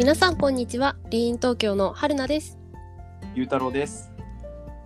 [0.00, 2.58] 皆さんこんにちはリーン東京の春菜です
[3.34, 4.10] ゆうたろうです。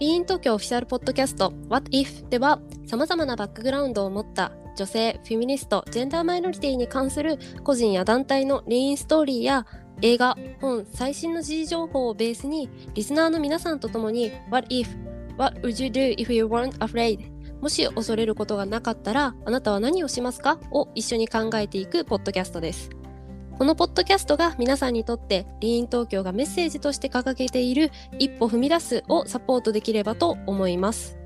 [0.00, 9.66] リーン東京オフィシャルポッドキャスト What If では様々なバックグラウンドを持った女性、フェミニスト、ジェンダーマイノリティに関する個人や団体のリーンストーリーや
[10.02, 14.88] 映画、本、最新の時事情報をベースにリスナーの皆さんと共に What if?
[15.38, 17.20] What would you do if you weren't afraid?
[17.60, 20.58] もし恐れることがなかったらあなたは何をしますか？
[20.72, 22.90] を一緒に考えていくポッドキャストです。
[23.56, 31.16] このポッドキャストが皆さんにとってリーン東京がメッセージとして掲げている一歩踏み出すをサポートできればと思います。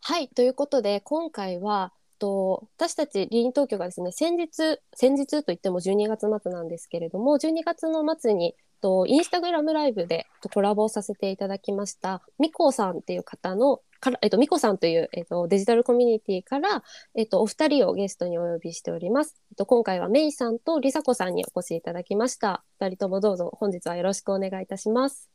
[0.00, 16.82] はい、ということで今回はと私たちリーン東京がですね先日先日といっても12月末なんですけれども12月の末にとインスタグラムライブでとコラボさせていただきましたみこさんっていう方のから、えっと、みこさんという、えっと、デジタルコミュニティから、
[17.14, 19.34] えっと、お二人をゲストにお呼びしております。
[19.50, 22.62] えっと、今回はメイさんとりさこさんにお越しいただきました。
[22.78, 25.30] 二人ともどうぞ本日はよろしくお願いいたします。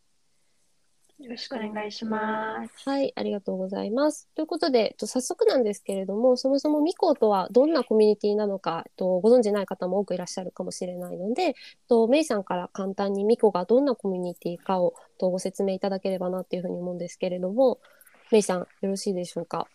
[1.19, 2.89] よろしくお願いします。
[2.89, 4.29] はい、ありがとうございます。
[4.35, 11.53] ということで、えっと早速なんですけれども、そもそもミコとはどんなコミュニティなのか、えっとご存じない方も多くいらっしゃるかもしれないので、えっ
[11.89, 17.79] とメイさんから簡単にミコがどんなコミュニティかをえっとご説明いただければなっていうふうに思うんですけれども、
[18.31, 19.67] メイさん、よろしいでしょうか？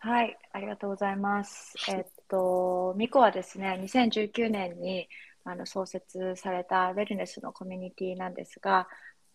[0.00, 1.74] はい、ありがとうございます。
[1.88, 5.08] えっと、ミコはですね、2019年に
[5.44, 8.88] あの創設されたウェルネスのコミュニティなんですが、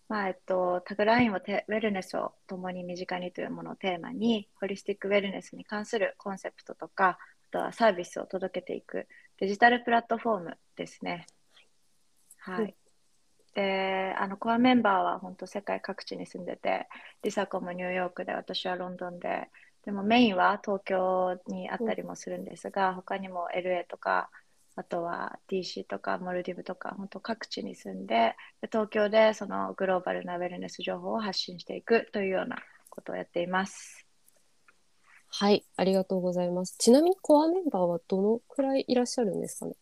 [0.08, 7.18] まあえっと、タグラインをテウェルネスを共に身近にというものをテーマに、ホリスティックウェルネスに関するコンセプトとか、あ
[7.50, 11.26] とはサービスを届けていくデジタルプラットフォームですね。
[12.38, 12.74] はうんい。
[13.54, 16.88] で、あのコアメンバーは本当世界各地に住んでて、
[17.22, 19.48] リサコもニューヨークで、私はロンドンで、
[19.84, 24.30] でもメインは東京にあったりもするんですが、他にも LA とか、
[24.76, 32.56] あとは DC とかモルディブとか、本当各地に住んで、で東京でそのグローバルなウェルネス情報を発信していくというような
[32.88, 34.06] ことをやっています。
[35.28, 36.76] はい、ありがとうございます。
[36.78, 39.72] ちなみにコアメンバーはどのくらいいらっしゃるんですかね？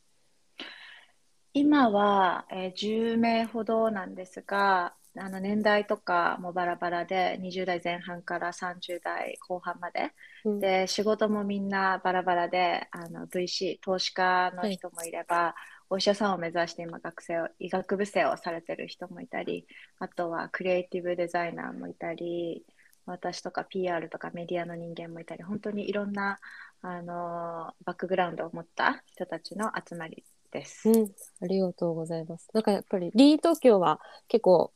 [1.53, 10.12] 今は、えー10名ほどなんですが、あの年代とかもバラバラで、20代前半から30代後半まで。
[10.44, 15.54] うんで、仕事もみんなバラバラで、あの VC、投資家の人もいれば、
[15.91, 19.66] お医者さんを目指して今学生を、医学部生をされてる人もいたり、
[19.98, 22.65] あとはクリエイティブデザイナーもいたり、
[23.06, 26.38] 私とか PR とかメディアの人間もいたり、本当にいろんな、
[26.82, 30.88] あのバックグラウンドを持った人たちの集まりです。
[30.88, 32.48] うん、ありがとうございます。
[32.53, 34.72] なんかやっぱりリー東京は結構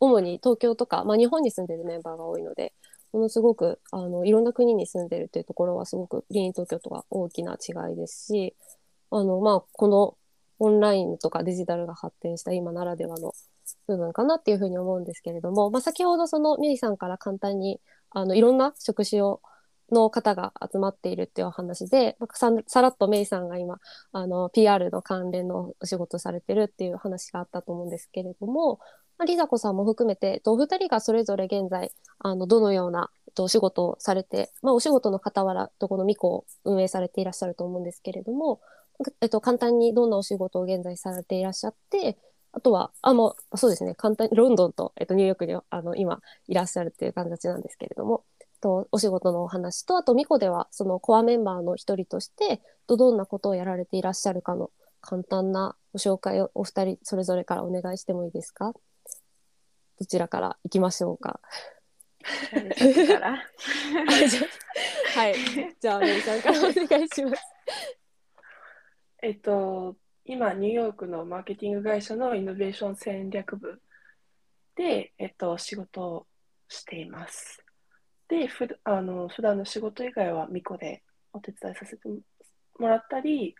[0.00, 2.72] 主に東京とか、まあ、日本に住んでるメンバーが多いので
[3.12, 8.54] ものすごくあのいろんな国に住んでるっていうところはすごくリー東京とは大きな違いですし
[9.10, 10.16] あの、まあ、この
[10.58, 13.32] オンラインとかデジタルが発展した今ならではの
[13.86, 19.40] 部分かなっていうふうに思うんですけれども、まあ、先ほどそのメイさんから簡単にあのいろんな職種を
[19.92, 23.78] の方が集まっているっていうお話で、なんかささらっとメイさんが今
[24.12, 28.78] あの PR の関連のお仕事されてるっていう話があったと思うんですけれども、
[29.18, 38.60] まあ、リザコさんも含めて、お二人がそれぞれ現在あのどのようなお仕事をされて、まあ、お仕事の傍らとこのミコを運営されていらっしゃると思うんですけれども、
[39.20, 42.16] えっと、簡単にどんなお仕事を現在されていらっしゃって、
[42.52, 48.24] あとは、あ、もう、そうですね、簡単にロンドンと、えっと、ニューヨークにあの今いらっしゃるっていう形なんですけれども、
[48.60, 58.72] とお仕事のお話とあとミコではそのコアメンバーの一人としてとどんなことをやられていらっしゃるかの簡単なご紹介をお二人それぞれからお願いしてもいいですか？
[59.98, 61.40] どちらから行きましょうか？
[65.14, 65.34] はい
[65.80, 67.42] じゃあメイさんからお願いします。
[69.22, 73.82] えっと、今、ニューヨークのマーケティング会社のイノベーション戦略部
[74.76, 76.26] で、えっと、仕事を
[76.68, 77.62] しています。
[78.30, 82.08] で、ふあの普段の仕事以外はミコでお手伝いさせて
[82.78, 83.54] もらったり、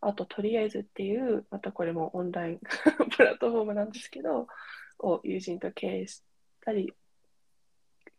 [0.00, 2.60] あと、とりあえずっていう、またこれもオンライン
[3.16, 4.46] プラットフォームなんですけど、
[4.98, 6.22] を友人と経営し
[6.60, 6.92] たり、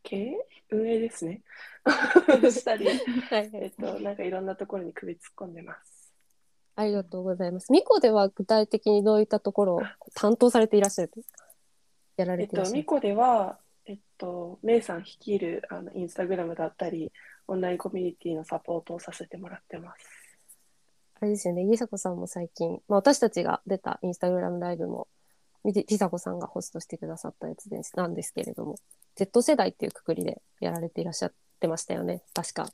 [0.04, 0.48] 経営？
[0.70, 1.44] 運営ですね。
[2.52, 2.94] したり、は
[3.40, 6.14] いえっと、なんかいろんなところに首突っ込んでます。
[6.76, 7.72] ありがとうございます。
[7.72, 9.82] ミコでは具体的にどういったところを
[10.14, 11.12] 担当されていらっしゃる？
[12.18, 12.78] やらえっと、れていらっしゃる？
[12.78, 17.12] ミコでは、えっと、メイさん率いるあのインスタグラムだったり、
[17.48, 20.06] オンラインコミュニティのサポートをさせてもらってます。
[21.20, 25.08] あれですよね、りさこさんも最近、まあ、私たちが出たインスタグラムライブも、
[25.64, 28.76] みりさこさんがホストしてくださったやつですなんですけれども、
[29.16, 32.70] Z 世代っていうくくりでやられていらっしゃってましたよね、確か。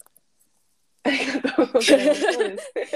[1.04, 2.22] ありがとうございます。
[2.34, 2.88] そうですね。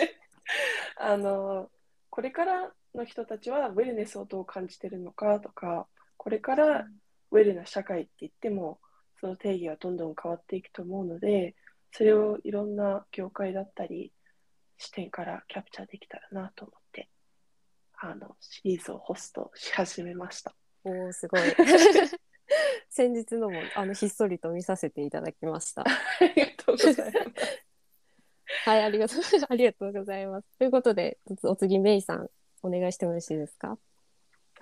[0.97, 1.69] あの、
[2.09, 5.87] これからの人たちはウェルネスをどう感じてるのかとか、
[6.17, 6.87] これから
[7.31, 8.79] ウェルな社会って言っても、
[9.19, 11.55] その定義はどんどん変わっていくと思うので、
[11.91, 14.11] それをいろんな業界だったり、
[14.77, 17.09] 視点からキャプチャーできたらなと思って、
[17.99, 20.55] あの、シリーズをホストし始めました。
[20.83, 21.41] おおすごい。
[22.89, 25.81] 先日のもあのひっそりと見させていただきました。
[25.81, 25.85] あ
[26.35, 27.67] りがとうございます。
[28.65, 29.19] はい、ありがとう
[29.49, 30.47] ありがとうございます。
[30.57, 32.29] ということで、お次メイさん
[32.61, 33.77] お願いしてもよろしいですか？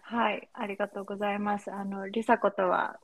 [0.08, 1.72] はい、ありがとうございます。
[1.72, 3.00] あの、リサ子とは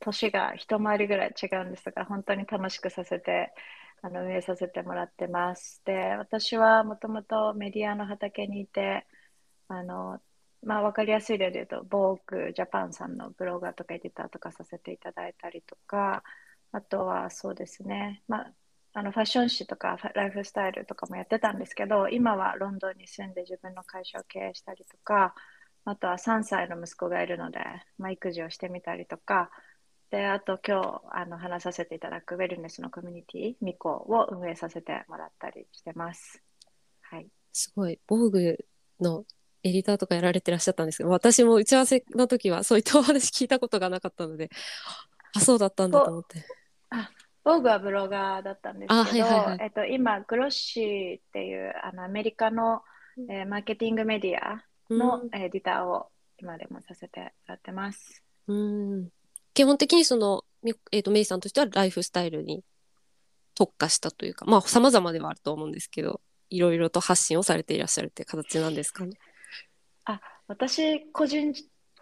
[0.00, 3.54] 年が一回りぐらい違うんですが、本当に楽しくさせて、
[4.02, 5.82] あの、運営させてもらってます。
[5.84, 9.06] で、私はもともとメディアの畑にいて、
[9.68, 10.20] あの、
[10.62, 16.22] まあ、わかりやすい例で言うと、ボークジャパンさんのブロガーとかエディターとかさせていただいたりとか、
[16.72, 18.54] あとはそうですね、まあ、
[18.94, 25.34] あのファッション誌とかライフスタイルとかもやってたんですけど、今はロンドンに住んで自分の会社を経営したりとか、
[25.84, 27.58] あとは3歳の息子がいるので、
[27.98, 29.50] まあ、育児をしてみたりとか、
[30.10, 36.42] で、あと今日あの話させていただくウェルネスのコミュニティ、ミコを運営させてもらったりしてます。
[37.00, 37.26] はい。
[37.52, 38.58] すごい、防具
[39.00, 39.24] の
[39.64, 44.50] エディターとかやられてらっしゃったんですけど、私も打ち合わせの時はそういったお話聞いたことがなかったので、
[45.34, 46.44] あ、そうだったんだと思って。
[47.44, 52.82] ボーグはブロガーだったんですあけど、はいはいはいえっと、今、グロッシーっていうあのアメリカの、
[53.28, 54.62] えーマーケティングメディア
[54.98, 56.08] のエディターを
[56.38, 58.22] 今でもさせてもらってます。
[58.46, 59.08] うんうん
[59.54, 62.64] 基本的にその、みえー、とメイさんとしてはライフスタイルに
[63.54, 69.18] 特化したというか、まあ様々ではあると思うんですけど、いろいろと発信をされていらっしゃるっていう形なんですかね？
[70.48, 71.54] 私個人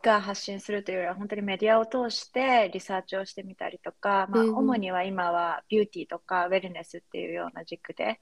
[0.03, 8.19] が発信するというよりは本当にメディアを通してリサーチをしてみたりとか、まあ、主には今はビューティーとかウェルネスっていうような軸で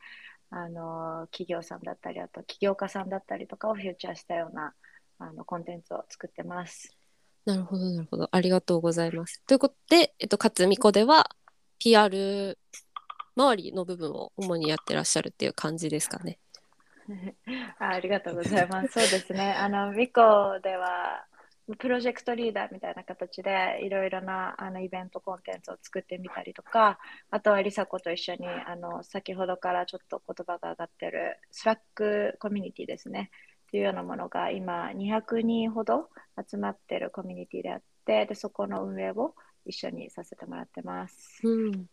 [0.51, 4.73] あの企業さんだったりあと起業家さんだったりとかをフューチャーしたような
[5.19, 6.97] あのコンテンツを作ってます。
[7.45, 8.29] なるほど、なるほど。
[8.31, 9.43] ありがとうございます。
[9.47, 11.31] ということで、えっと、かつみこでは
[11.79, 12.59] PR
[13.37, 16.39] 周りの部分を主にやってらっしゃるっていう感じですかね。
[17.79, 18.89] あありがとうございます。
[18.89, 19.53] そうですね。
[19.53, 20.21] あの、ミコ
[20.63, 21.25] では、
[21.77, 26.99] プロジェクトリーダーみたいな形でいろいろなあのイベントコンテンツを作ってみたりとか、
[27.31, 33.31] あとはリサ子と一緒にあの先ほどからちょっと言葉が上がってるスラックコミュニティですね。
[33.69, 36.09] っていうようなものが今200人ほど
[36.51, 39.35] 集まってるコミュニティであって、でそこの運営を
[39.67, 41.41] 一緒にさせてもらってます。
[41.47, 41.87] うん。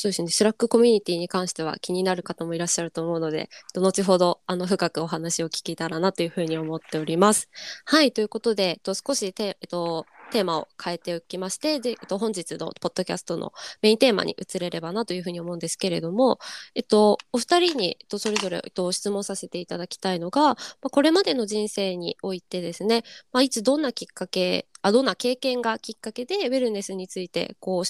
[0.00, 0.28] そうですね。
[0.28, 7.48] スラックコミュニティに関しては気になる方もいらっしゃると思うので、後ほどあの深くお話を聞けたらなというふうに思っております。
[7.84, 8.12] はい。
[8.12, 13.52] ということで、と、少しテ,、えっと、テーマを変えておきまして、で、えっと、本日のポッドキャストの
[13.82, 16.38] メインテーマに移れればなというふうに思うんですけれども、
[16.76, 20.54] えっと、お二人に、えっと、それぞれ、えっと、質問させていただきたいのが、ま
[20.84, 23.02] あ、これまでの人生においてですね、
[23.32, 27.84] まあ、いつどんなきっかけ、あどんな経験がきっかけでウェルネスについてこう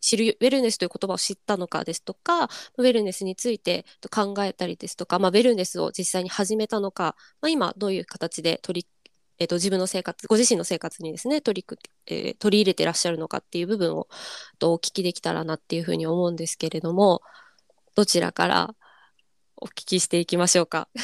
[0.00, 2.44] 知るウェルネスという言葉を知ったのかですとか
[2.76, 8.88] ウェルネスについて考えたりですとか、まあ、ウェルネスを実際に始めたのか、まあ、今どういう形で取り
[9.40, 14.08] えっと、自分の生活、ご自身の生活にですね、取りく、えー取り入れてらっしゃるのかっていう部分を
[14.58, 17.22] とお聞きできたらなっていうふうに思うんですけれども、
[17.94, 18.74] どちらから
[19.56, 20.88] お聞きしていきましょうか？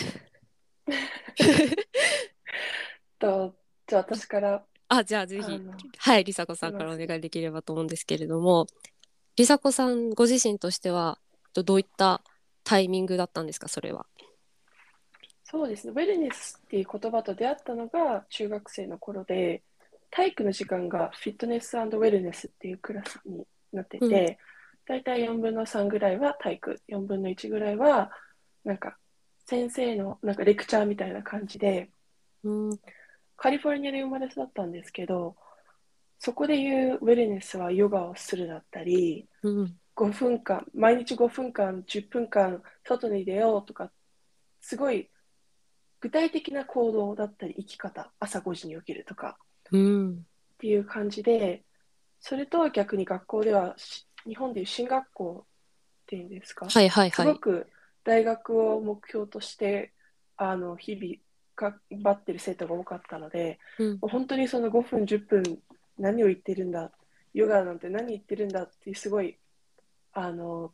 [3.18, 3.54] と
[3.86, 4.64] じゃあ私から
[4.98, 5.62] あ、じゃあぜひ
[5.98, 8.66] はい、りさこさんからお願いできればと思うんですけれども、
[9.36, 11.18] りさこさんご自身としては、
[11.52, 12.22] どどういった
[12.62, 14.06] タイミングだったんですか、それは？
[15.44, 19.62] そうですね、ウェルネスっていう言葉と出会ったのが中学生の頃で、
[20.10, 24.10] 体育の時間がフィットネスウェルネスっていうクラスになってて、うん。
[24.86, 28.10] だいたい4分の3ぐらいは体育、4分の1ぐらいは、
[28.64, 28.96] なんか
[29.46, 31.90] 先生のなんかレクチャーみたいな感じで、
[32.42, 32.70] うん、
[33.36, 35.36] カリフォルニアで生まれ育ったんですけど、
[36.18, 43.90] そこで言うウェルネスはヨガをするだったり、うん、5分間、毎日5分間、10分間、外に出ようとか、
[44.60, 45.08] すごい
[46.00, 49.36] 具体的な行動だったり、生き方、朝5時に起きるとか
[49.72, 50.16] うん、っ
[50.58, 51.64] ていう感じで、
[52.20, 57.26] それとは逆に学校では、し日本でいう進学校っていうんですか、はいはいはい。
[57.26, 57.66] すごく
[58.04, 59.92] 大学を目標として、
[60.36, 61.18] あの日々頑
[61.56, 65.58] 張ってる生徒が多かったので、うん、本当にその5分、10分、
[65.98, 66.90] 何を言ってるんだ、
[67.32, 69.36] ヨガなんて何言ってるんだっていうすごい
[70.12, 70.72] あの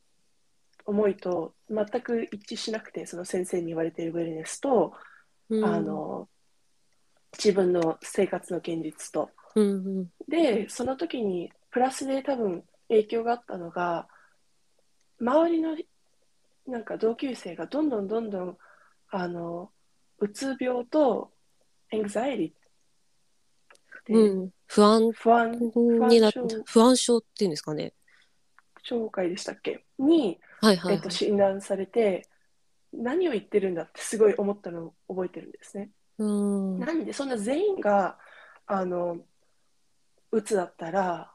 [0.85, 4.95] 思いと全く一致しなくて、その先生に言われているウェルネスと、
[5.49, 6.29] うん、あの
[7.33, 9.31] 自分の生活の現実と。
[9.55, 9.69] うん、う
[10.03, 14.09] ん、で、その時にプラスで多分影響があったのが、
[15.21, 15.77] 周りの
[16.67, 18.59] なんか同級生がどんどんどんどん
[19.11, 19.71] あの
[20.21, 21.33] うつ病と
[21.93, 22.53] anxiety
[24.07, 24.51] で、うん。
[24.67, 25.51] 不安不安
[26.09, 27.93] になっ不安症不安症っていうんですかね。
[28.85, 29.85] 障害でしたっけ？
[29.99, 32.29] に、はいはい、はいえっと、診断されて
[32.93, 35.91] 何を言ってるんだってすごい思ったのを覚えてるんですね。
[36.19, 36.79] うん。
[36.79, 38.17] なんでそんな全員が
[38.67, 39.19] あの
[40.33, 41.33] うつだったら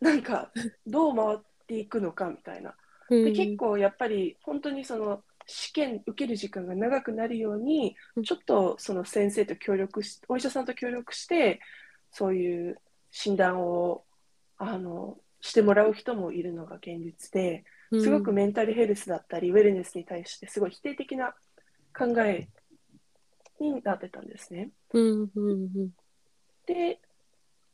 [0.00, 0.50] なんか
[0.86, 2.74] どう回っていくのかみたいな。
[3.10, 11.60] で結構やっぱり本当にその試験受ける時間が長くなるようにうんちょっとその先生と協力しお医者さんと協力して
[12.10, 14.04] そういう診断を
[14.56, 21.34] あのしてもらう人もいるのが現実ですごくメンタルヘルスだったりウェルネスに対してすごい否定的な
[21.96, 22.48] 考え
[23.60, 24.70] になってたんですね。
[24.92, 25.90] うんうんうん
[26.66, 27.00] で、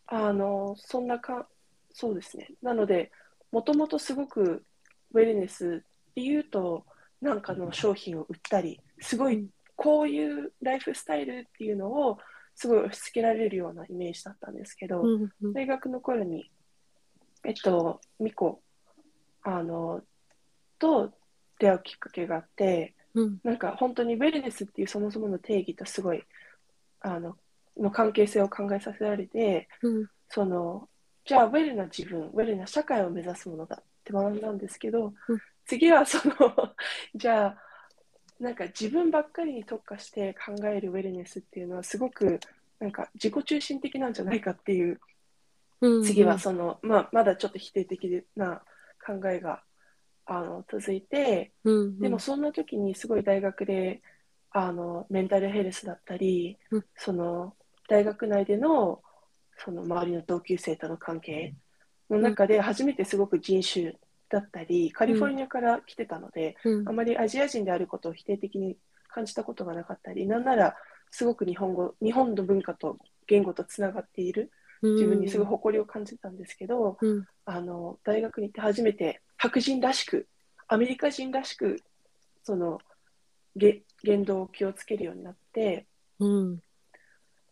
[0.06, 1.46] あの、そんなか、
[1.92, 2.48] そうですね。
[2.62, 3.10] なので、
[3.52, 4.64] もともとすごく
[5.12, 6.84] ウェルネスっていうと、
[7.20, 9.46] なんかの商品を売ったり、すごい
[9.76, 12.18] こういうライフスタイルっていうのを
[12.54, 15.52] すごい押し付けられるようなイメージだったんですけど、うんうん。
[15.52, 16.50] 大学の頃に、
[17.44, 18.60] えっと、ミコ、
[19.42, 20.02] あの、
[20.78, 21.10] と
[21.58, 23.38] 出会うきっかけがあって、うん。
[23.42, 26.22] なんか本当にウェルネスっていうそもそもの定義とすごい
[27.00, 27.36] あの
[27.76, 30.06] の関係性を考えさせられてうん。
[30.28, 30.88] その
[31.24, 36.34] じゃあウェルな自分ウェルな社会を目指すものだって学んだんですけど、うん次はその
[37.14, 37.62] じゃあ
[38.40, 42.40] なんか自分ばっかりに特化して考えるウェルネスっていうのはすごく
[42.80, 45.00] なんか自己中心的なんじゃないかっていう
[45.80, 48.62] うん次はその、まあ、まだちょっと否定的な
[49.04, 49.62] 考えが
[50.26, 51.98] あの続いて、うんうん。
[52.00, 54.02] でもそんな時にすごい大学で
[54.50, 56.84] あのメンタルヘルスだったり、うん。
[56.96, 57.54] その
[57.88, 59.02] 大学内での
[59.56, 61.54] その周りの同級生との関係
[62.10, 63.94] の中で初めてすごく人種
[64.30, 66.88] だったり、カリフォルニアから来てたので、うん。
[66.88, 68.76] あまりアジア人であることを否定的に
[69.08, 70.76] 感じたことがなかったり、なんなら
[71.10, 72.96] すごく日本語、日本の文化と
[73.26, 74.50] 言語とつながっている
[74.82, 77.26] 自分にすごい誇りを感じたんですけど、うん。
[77.44, 80.28] あの大学に行って初めて白人らしく
[80.68, 81.82] アメリカ人らしく
[82.44, 82.78] その
[83.56, 85.86] げ言動を気をつけるようになって
[86.20, 86.62] うん。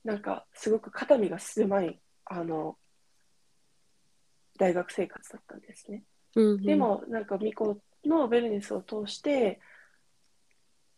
[0.05, 2.77] なんかすごく肩身が狭いあの
[4.59, 6.05] 大学生活だったんですね。
[6.37, 9.61] うんでもなんかミコのウェルネスを通して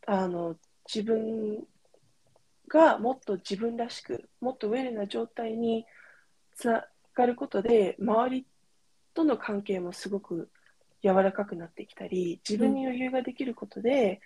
[0.07, 0.57] あの
[0.93, 1.65] 自分
[2.69, 5.87] がもっと自分らしくもっとウェルな状態に
[6.55, 6.85] つな
[7.15, 8.47] がることで周り
[9.15, 10.49] との関係もすごく
[11.03, 14.21] 柔らかくなってきたり自分に余裕ができることで、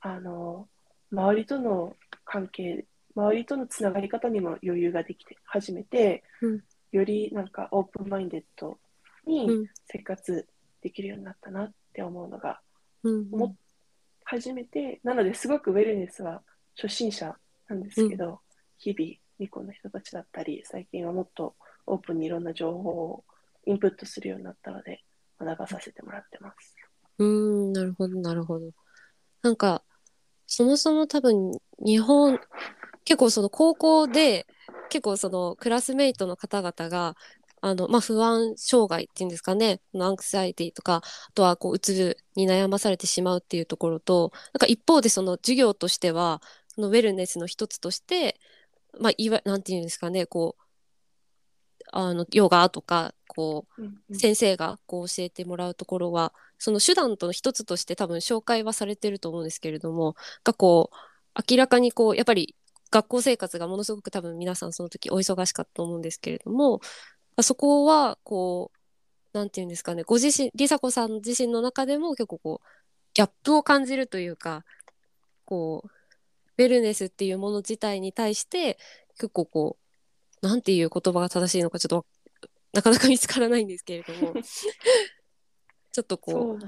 [0.00, 0.68] あの
[1.12, 6.60] 周りとの関係周りとのつながり方にも余裕ができて始めて、うん。
[6.92, 8.78] よりなんかオープンマインデッド
[9.26, 10.46] にうん生活
[10.80, 12.60] できるようになったなって思うのが
[13.02, 13.54] うん思っ
[14.24, 16.42] 初めてなのですごくウェルネスは
[16.76, 17.36] 初心者
[17.68, 18.40] なんですけど、
[18.78, 21.54] 日々ニコの人たちだったり最近はもっと
[21.86, 23.24] オープンにいろんな情報を
[23.66, 25.02] インプットするようになったので
[25.38, 26.74] 学ばさせてもらってます。
[27.18, 27.26] うー
[27.70, 28.70] ん、なるほど、なるほど。
[29.42, 29.82] なんか、
[30.46, 31.52] そもそも多分、
[31.84, 32.38] 日本、
[33.04, 34.46] 結構その高校で、
[34.88, 37.16] 結構そのクラスメイトの方々が、
[37.62, 48.40] あの、まあ、不安障害っていうんですかね、アンクサイティとか、あとはこう、うつに悩まされてしまうっていうところと、なんか一方でその授業としては、そのウェルネスの一つとして、
[49.00, 50.62] まあ、いわ、なんていうんですかね、こう、
[51.92, 53.66] あの、ヨガとか、こ
[54.10, 62.56] う、先生がこう教えてもらうところはその手段と一つとして多分紹介はされてると思うんですけれどもがこう明らかにこうやっぱり
[62.90, 66.80] 学校生活がものすごく多分皆さんその時お忙しかったと思うんですけれども
[67.40, 68.70] そこはこ
[69.34, 72.66] うなんていうんですかねご自身梨紗子さん自身の中でも結構こう
[73.14, 74.64] ギャップを感じるというか
[75.44, 75.90] こう
[76.58, 78.78] ウェルネスっていうもの自体に対して
[79.16, 79.76] 結構こ
[80.42, 82.04] うなんていう言葉が正しいのかちょっとわ
[82.74, 84.34] なかなか見つからないんですけれども
[85.92, 86.58] ちょっとこそう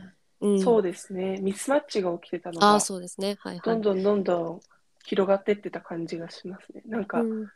[0.41, 3.37] う、うん、そうですね、ミスマッチが起きてたのがああ、そうですね。
[3.41, 3.61] はいはい。
[3.65, 4.61] どんどんどんどん
[5.05, 6.83] 広がってってた感じがしますね。
[6.87, 7.51] なんか、うん、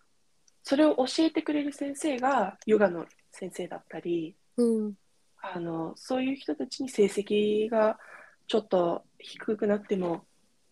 [0.63, 4.95] それを教えてくれる先生がヨガの先生だったり、うん、
[5.41, 7.99] あのそういう人たちに成績が
[8.47, 10.25] ちょっと低くなっても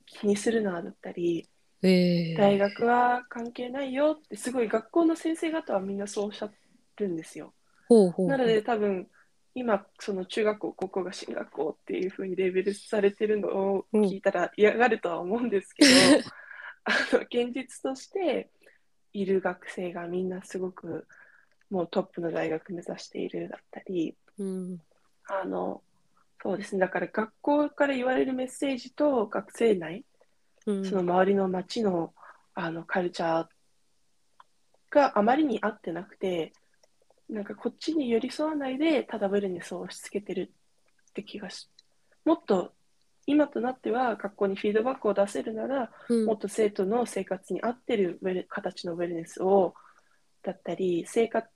[0.06, 1.48] 気にするなだったり、
[1.82, 6.50] ええ大学は関係ないよってすごい学校の先生方はみんなそうおっしゃ
[6.96, 7.52] るんですよ。
[7.88, 8.28] ほうほう。
[8.28, 9.08] なので多分
[9.54, 15.90] 今その中学校高校が進学校っていう風にレベルされてるのを聞いたら嫌がるとは思うんですけど、
[16.84, 18.50] あの現実として
[19.20, 21.06] いる学生がみんなすごく
[21.70, 24.80] もうトップの大学目指しているだったりうん、
[25.28, 25.82] あの
[26.42, 26.80] そうですね。
[26.80, 30.04] だから学校から言われるメッセージと学生内、
[30.66, 32.12] うんその周りの街の
[32.54, 33.46] あのカルチャー
[34.90, 36.52] があまりに合ってなくて、
[37.28, 40.52] なんかこっちに寄り添わないで、ただウェルネスを押し付けてる
[41.10, 41.68] って気がし、
[42.24, 42.72] もっと
[43.26, 49.74] 今となっては学校にフィードバックを出せるなら、うんもっと生徒の生活に合ってる形のウェルネスを
[50.42, 51.48] だったり生活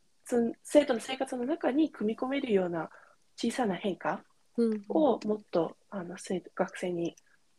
[0.62, 2.90] 生徒の生活の中に組み込めるような
[3.36, 4.22] 小さな変化
[4.56, 7.16] うんをもっとあの生徒学生に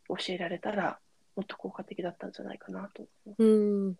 [0.08, 0.98] 教えられたら
[1.36, 3.44] もっと効果的だったんじゃないかなと思う。
[3.44, 3.86] うん。
[3.86, 3.94] なん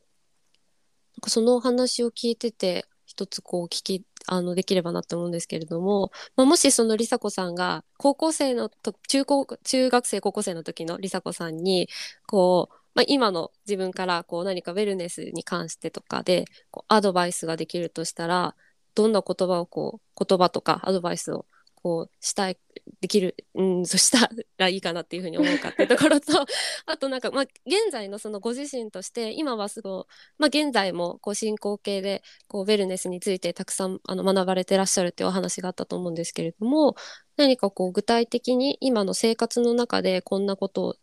[1.21, 11.89] かそのお話を聞いてて、一つこう聞き、あの、できればなって思うんですけれども、まあ、もしその梨紗子さんが、高校生のと、中高、中学生、高校生の時の梨紗子さんに、
[12.27, 18.55] こう、まあ、今の自分からこう何かウェルネスに関してとかでこうアドバイスができるとしたら
[18.95, 21.47] どんな言葉をこう言葉とかアドバイスを
[21.83, 22.59] こうしたい
[23.01, 26.47] できる、うん、 そしたらいいかなっていうふうに思うかっていうところと
[26.87, 30.05] あとなんか、まあ、現在のそのご自身として今はすごい、
[30.39, 36.95] まあ、現在もこう進行形でこうウェルネスについてたくさんあの学ばれてらっしゃるっていうお話があったと思うんですけれども
[37.37, 40.95] 何かこう具体的に今の生活の中でこんなことを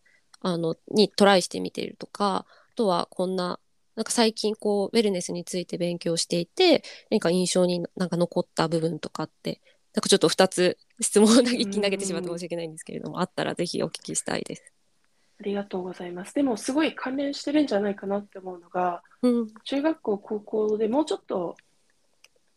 [0.41, 3.59] あのにトライしてみているとかあとはこんな
[3.95, 9.59] なんか最近こうウェルネスについて勉強していて何か印象になんか残った部分とかって
[9.93, 14.73] なんかちょっと2つ質問を一気に投げてしまって申し訳ないんですけれどもあったらぜひお聞きしたいです。
[15.39, 16.35] ありがとうございます。
[16.35, 21.55] でもすごい関連してるんじゃないかなって思うのがうん中学校高校でもうちょっと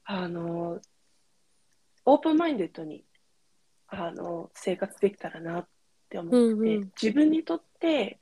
[0.04, 0.80] あの
[2.04, 3.04] オープンマインデッドに
[3.88, 5.68] あの生活できたらなっ
[6.08, 8.18] て思ってて、うんうん自分にとって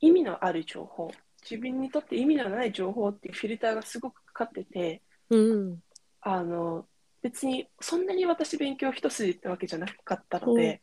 [0.00, 1.10] 意味のある情報
[1.42, 5.78] 自分にとって意味のない情報っていうフィルターがすごくかかっててうん
[6.20, 6.86] あの
[7.22, 10.80] 別にそんなに私勉強一筋ってわけじゃなかったので、うん。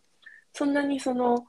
[0.54, 1.46] そんなにその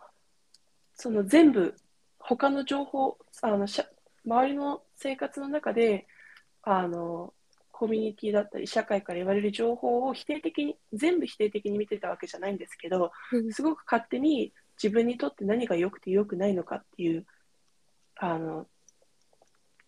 [0.94, 1.74] その全部
[2.18, 3.86] 他の情報あのしゃ
[4.24, 6.06] 周りの生活の中で
[6.62, 7.32] あの
[7.70, 13.52] コミュニティだったり社会から言われる情報を否定的に全部否定的に見てたわけじゃないんですけどうん。
[13.52, 17.26] すごく勝手に自分にとって何が良くて良くないのかっていう
[18.16, 18.66] あの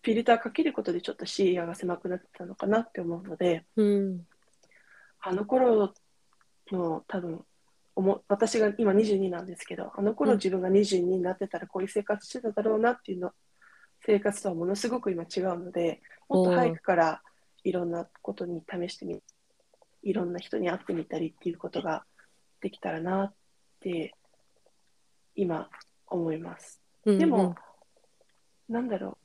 [0.01, 4.21] フィルターかけることでちょっと視野が狭くなってたのかなって思うのでうん
[5.21, 5.93] あの頃
[6.71, 7.43] の多分
[7.95, 13.31] おも私が今22なんですけどあの頃うん自分が22になってたらこういう生活してただろうなっていうの
[14.05, 17.21] 生活とはものすごく今違うのでもっと早くから
[17.63, 19.19] いろんなことに試してみ
[20.03, 22.05] いろんな人に会ってみたりっていうことが
[22.61, 23.33] できたらなっ
[23.81, 24.13] て
[25.35, 25.69] 今
[26.07, 26.81] 思います。
[27.05, 27.55] うんでも、
[28.67, 29.17] なんだろ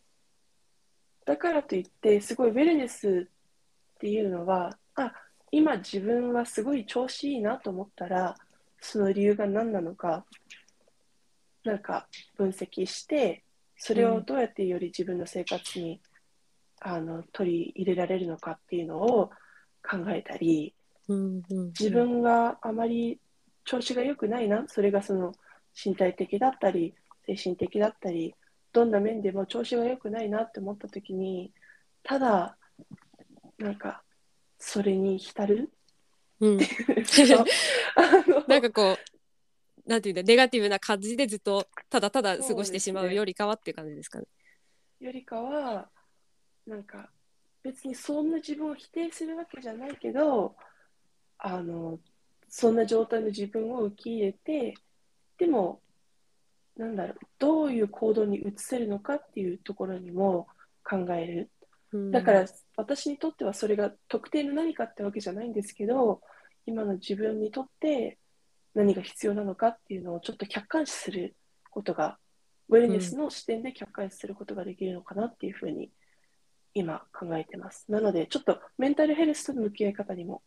[1.26, 1.26] う。
[1.26, 5.12] だからといって、すごいウェルネスっていうのは、あ、
[5.57, 8.35] 今自分はすごい調子いいなと思ったら、
[8.81, 10.25] その理由が何なのか、
[11.62, 13.45] なんか分析して、
[13.77, 16.01] それをどうやってより自分の生活に、
[16.81, 19.31] あの取り入れられるのかっていうのを
[19.88, 20.75] 考えたり、
[21.09, 23.21] うんうん自分があまり
[23.64, 25.33] 調子が良くないな、それがその
[25.73, 26.95] 身体的だったり、
[27.27, 28.35] 精神的だったり、
[28.73, 31.53] どんな面でも調子が良くないなって思ったときに、
[32.03, 32.57] ただ、
[33.59, 34.04] なんか、
[34.66, 35.70] それに浸る？
[36.40, 36.59] うん
[38.48, 38.96] なんかこ
[39.87, 44.27] うなんていうんだネガティブな感じでずっとただただ過ごしてしまうよりかはっていう感じですかね。
[45.00, 45.90] よりかは、
[46.66, 47.11] なんか、
[47.62, 50.57] 別にそんな自分を否定するわけじゃないけど、
[51.38, 52.00] あの、
[52.48, 54.74] そんな状態の自分を受け入れて、
[55.37, 55.83] でも、
[56.77, 60.48] なんだろう、どういう行動に移せるのかっていうところにも
[60.83, 61.50] 考える。
[61.94, 66.20] うんだから、私にとってはそれが特定の何かってわけじゃないんですけど、
[66.66, 68.18] 今の自分にとって
[68.74, 71.37] 何が必要なのかっていうのをちょっと客観視する
[71.70, 72.18] ことが、
[72.68, 75.90] ウェルネスの視点で客観視することができるのかなっていうふうに
[76.74, 77.85] 今考えてます。
[77.88, 80.42] なので、ちょっとメンタルヘルスとの向き合い方にも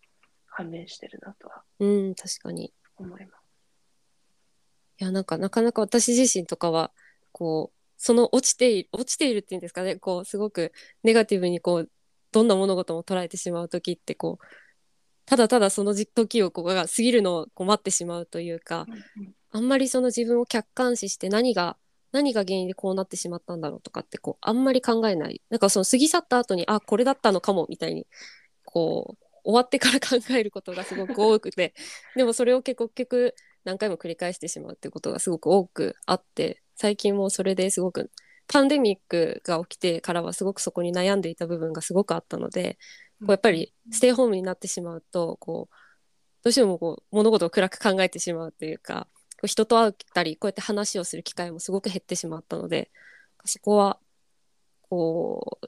[0.48, 2.74] 関連してるなとはうん確かに。
[2.98, 3.48] 思います。
[5.00, 6.92] いやなんかなかなか私自身とかは
[7.32, 9.96] こうその落ちている落ちているっていうんですかね。
[9.98, 10.72] こうすごく
[11.04, 11.90] ネガティブにこう
[12.32, 14.46] どんな物事も捉えてしまう時ってこう
[15.26, 18.86] ただただその時をこうが過ぎるのをこう待ってしまうというか
[19.52, 21.78] あんまりその自分を客観視して何が
[22.12, 25.42] 何が原因でこうなってしまったんだろうとかってこうあんまり考えない。
[25.50, 28.08] なんかその過ぎ去った後にあこれだったのかもみたいに
[28.66, 31.74] こう終わってから考えることがすごく多くて。
[32.16, 33.36] でもそれを結局
[33.68, 38.12] 何回も繰り返してしまうってことがすごく多くあって最近もそれですごく
[38.48, 42.78] パンデミックが起きてからはすごくそこに悩んでいた部分がすごくあったので
[43.20, 45.76] こうやっぱりステイホームになってしまうとこう
[46.46, 52.90] どうしてもこう物事を暗く考えてしまうというかこう人と会ったりこうやって話をする機会もすごく減ってしまったので
[53.44, 54.00] そこは
[54.84, 55.68] こう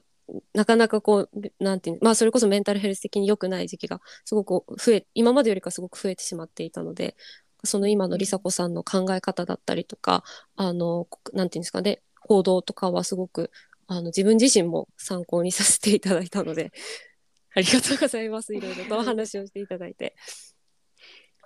[0.54, 7.16] なかなかこうなんていうまあそれこそメンタルヘルス的に良くない時期がすごく増え今までよりかすごく増えてしまっていたので
[7.64, 10.24] その今の梨紗子さんの考え方だったりとか
[10.56, 13.50] あのなんていうんですかね行動とかはすごく
[13.86, 16.72] あの自分自身も参考にさせていただいたので
[17.54, 20.14] ありがとうございますいろいろとお話をしていただいて。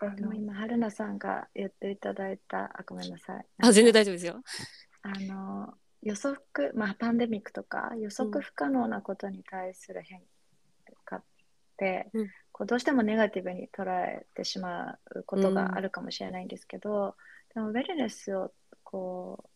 [0.00, 3.46] あの今、春菜さんが言っていただいた、あ、ごめんなさい。
[3.62, 4.42] あ全然大丈夫ですよ。
[5.02, 5.72] あの、
[6.02, 10.20] 予測、まあ、パンデミックとか予測不可能なことに対する変
[11.04, 11.24] 化っ
[11.78, 17.16] て、うんこうどうしてもネガティブに捉えてしまうことがあるかもしれないんですけど、
[17.52, 18.52] でもウェルネスを
[18.84, 19.50] こ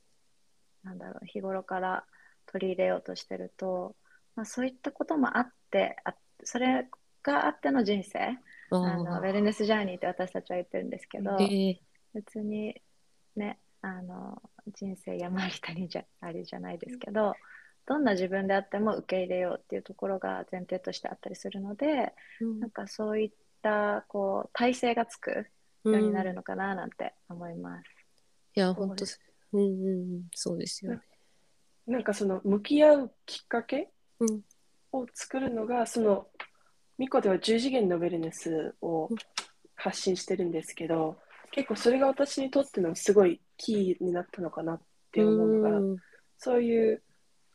[0.85, 2.05] うなんだろう日頃から
[2.47, 3.95] 取り入れようとしてると、
[4.35, 6.89] まあ、そういったこともあってあそれ
[7.23, 8.19] があっての人生。
[8.71, 11.77] ああのウーェルネスジャーニーって私たちは言ってるんですけど、えー
[12.15, 12.75] 別に
[13.37, 14.43] ねあの
[14.75, 17.35] 人生山あり谷じゃありじゃないですけど
[17.89, 23.31] どんな自分であっても受け入れようっていうところが前提としてあったりするのでうんなんかそういっ
[23.63, 25.45] たこう体制がつくよ
[25.85, 27.85] うになるのかななんて思います。
[28.55, 29.21] いやそう本当です
[29.53, 31.01] うんうんうんそうですよね。
[31.87, 33.89] なんかその向き合うきっかけ
[34.21, 34.43] うん
[34.93, 36.29] を作るのが、その
[36.97, 39.17] ミコでは10次元のウェルネスをうん
[39.81, 41.17] 発信してるんですけど、
[41.53, 44.81] 結構それが私にとってのすごいキーになったのかなっ
[45.13, 45.97] て思うのが、うん
[46.41, 47.03] そういう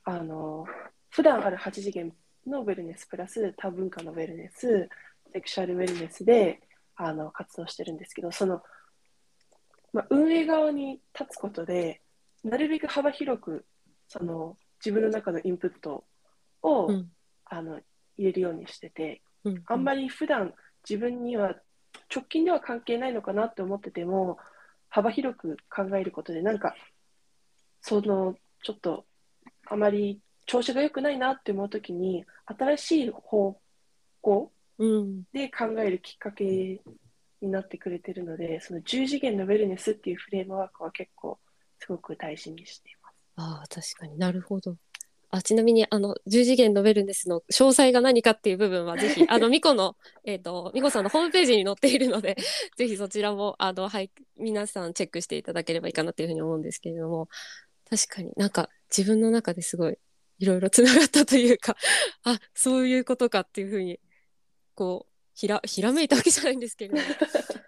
[0.05, 0.65] あの
[1.09, 2.13] 普段ある8次元
[2.47, 4.89] のウェルネスプラス多文化のウェルネス、
[5.31, 6.61] セクシャルウェルネスで
[6.95, 8.61] あの活動してるんですけど、その、
[9.93, 12.01] まあ、運営側に立つことで、
[12.43, 13.65] なるべく幅広く
[14.07, 16.03] その自分の中のインプット
[16.61, 17.09] を、うん。
[17.45, 17.79] あの
[18.17, 19.63] 入れるようにしてて、うん。
[19.67, 20.53] あんまり普段
[20.87, 21.55] 自分には
[22.13, 24.37] 直近では関係ないのかなって思ってても、
[24.89, 26.75] 幅広く考えることで、なんか、
[27.81, 29.05] そのちょっと
[29.65, 33.57] あまり調子が良くないなって思うときに、新しい方
[34.21, 36.81] 向うんで考えるきっかけ
[37.41, 41.39] になってくれてるので、その10次元のウェルネスっていうフレームワークは結構
[41.79, 43.15] すごく大事にしています。
[43.35, 44.75] ああ確かになるほど。
[45.35, 52.37] あちなみにあの10次元のウェルネスの詳細が何かっていう部分はぜひ あのミコのえっ、とミコさんのホームページに載っているので
[52.77, 57.29] ぜひそちらもあのはい皆さんチェックしていただければいいかなっていうふうに思うんですけれども
[57.95, 58.31] 確かに。
[58.37, 59.97] なんか自分の中ですごい
[60.39, 61.77] いろいろつながったというか
[62.25, 63.99] あそういうことかっていうふうに
[64.73, 67.03] こうひらひらめいたわけじゃないんですけれども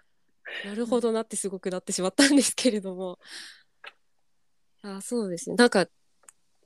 [0.64, 3.20] なるほどなってすごくなってしまったんですけれども。
[4.82, 5.56] あそうですね。
[5.56, 5.88] なんか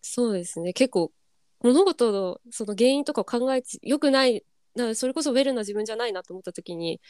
[0.01, 0.73] そうですね。
[0.73, 1.13] 結構
[1.61, 4.45] 物事のその原因とかを考えてよくない
[4.75, 7.01] なそれこそウェルな自分じゃないなと思った時に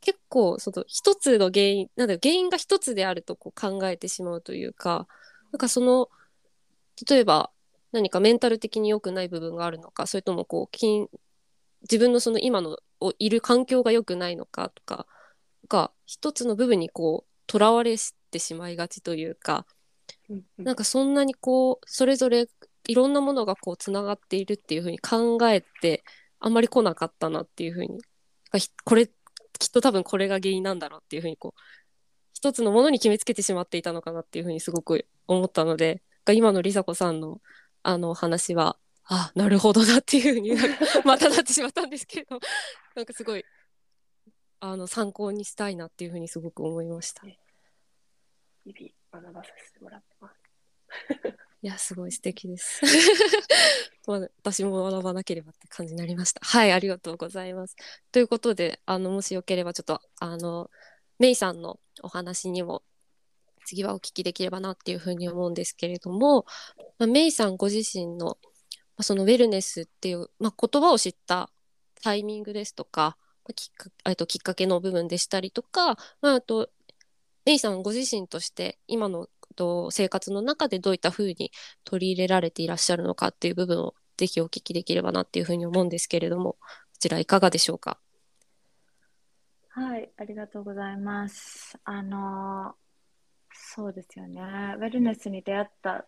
[0.00, 5.08] 結構その一つの原因なんだ原因が一つであるとこう考えてしまうというか
[5.52, 6.08] なんかその
[7.08, 7.50] 例えば
[7.92, 11.06] 何かメンタル的に良くない部分があるのかそれともこう筋
[11.82, 15.06] 自分のその今のをいる環境が良くないのかとか
[15.68, 17.96] が一つの部分にこうとらわれ
[18.30, 19.66] てしまいがちというか
[20.28, 20.64] うんうん。
[20.64, 22.48] なんかそんなにこうそれぞれ
[22.88, 26.04] いろんなものがこうつながっているっていうふうに考えて
[26.40, 27.98] あんまり来なかったなっていうふうに
[28.84, 29.06] これ
[29.58, 31.60] きっと多分これが原因なんだろうっていうふうにこう
[32.38, 37.40] 一つのものに決めつけてしまっていたのかなっていうふうにすごく思ったのでが今の梨紗子さんの
[37.82, 40.52] あの話はあなるほどなっていうふうに
[41.04, 42.38] またなってしまったんですけど
[42.94, 43.44] なんかすごい
[44.60, 47.24] あの参考にしたいなっていうふうにすごく思いました。
[48.64, 50.38] 日々学ばさせてもらってます。
[51.60, 52.82] いや、すごい素敵です。
[54.06, 56.40] まあ、私も学ばなければって感じになりました。
[56.44, 57.74] はい、ありがとうございます。
[58.12, 60.70] ということで、あの、もしよければ、ちょっと、あの、
[61.18, 62.82] メイさんのお話にも、
[63.64, 66.46] 次はお聞きできればなっていうふうに思うんですけれども、
[66.98, 68.34] まあ、メイさんご自身の、ま
[68.98, 71.50] あ、そのウェルネスっていう、まあ、言葉を知った
[72.02, 76.70] タイミングですとか、まあきっかときっかけの部分でしたりとか、まあ、あと、
[77.44, 81.50] メイさんご自身として今のと生活の中でどういったふうに
[81.84, 86.58] 取り入れられていらっしゃるのかっていう部分をぜひお聞きできればなっていうふうに思うんですけれどもこ
[87.00, 87.98] ちらいかがでしょうか？
[89.78, 91.78] はい、ありがとうございます。
[91.84, 92.74] あの、
[93.52, 94.40] そうですよね。
[94.76, 96.04] ウェルネスに出会った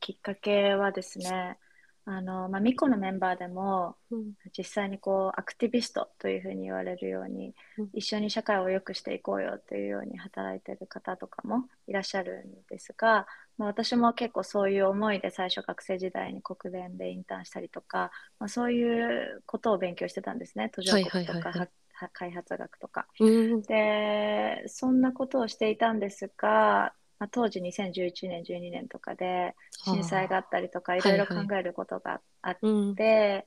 [0.00, 1.58] きっかけはですね、
[2.06, 13.26] あの、まあ、ミコのメンバーでも、うん実際にこう、アクティビストというふうに言われるようにうん、一緒に社会を良くしていこうよというように働いている方とかもいらっしゃるんですが、
[13.58, 20.70] まあ、私も結構そういう思いで最初学生時代に国連でインターンしたりとか、まあ、そういうことを勉強してたんですね。
[20.70, 21.70] 途上国とかはいはいはいはい
[22.08, 23.06] 開発学とか。
[23.18, 23.24] う
[23.58, 23.66] ん。
[23.68, 32.96] で、そんなことをしていたんですが、まあ、当時2011年、12年とかで震災があったりとか、いろいろ考えることがあっうん。
[32.96, 33.44] て、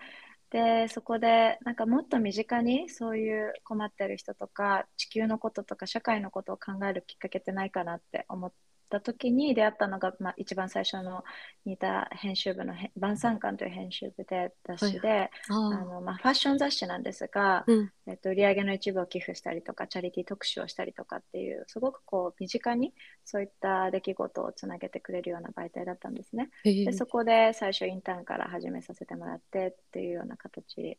[0.51, 8.53] で、そこでなんかもっと身近にそういう困ってる人とか、地球のこととか社会のことを考えるきっかけってないかなって思っ
[8.93, 11.23] た時に出会ったのが、まあ、一番最初の
[11.65, 15.85] 似た編集部のへ晩餐館という編集部で雑誌で、あああ。
[15.85, 17.93] のまあ、ファッション雑誌なんですが、うん。
[18.07, 22.93] えっと、売上の一部を寄付したりとか、チャリティー特集をしたりとかっていう、すごくこう身近に
[23.25, 26.49] そういった出来事をつなげてくれるような媒体だったんですね。
[26.83, 30.97] で、そこで最初インターンから始めさせてもらってっていうような形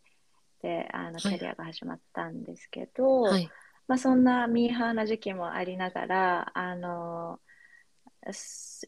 [0.62, 3.52] で、あのキはいャリアが始まったんですけど、はい。
[3.86, 7.53] まあ、そんなミーハーな時期もありながら、あの、す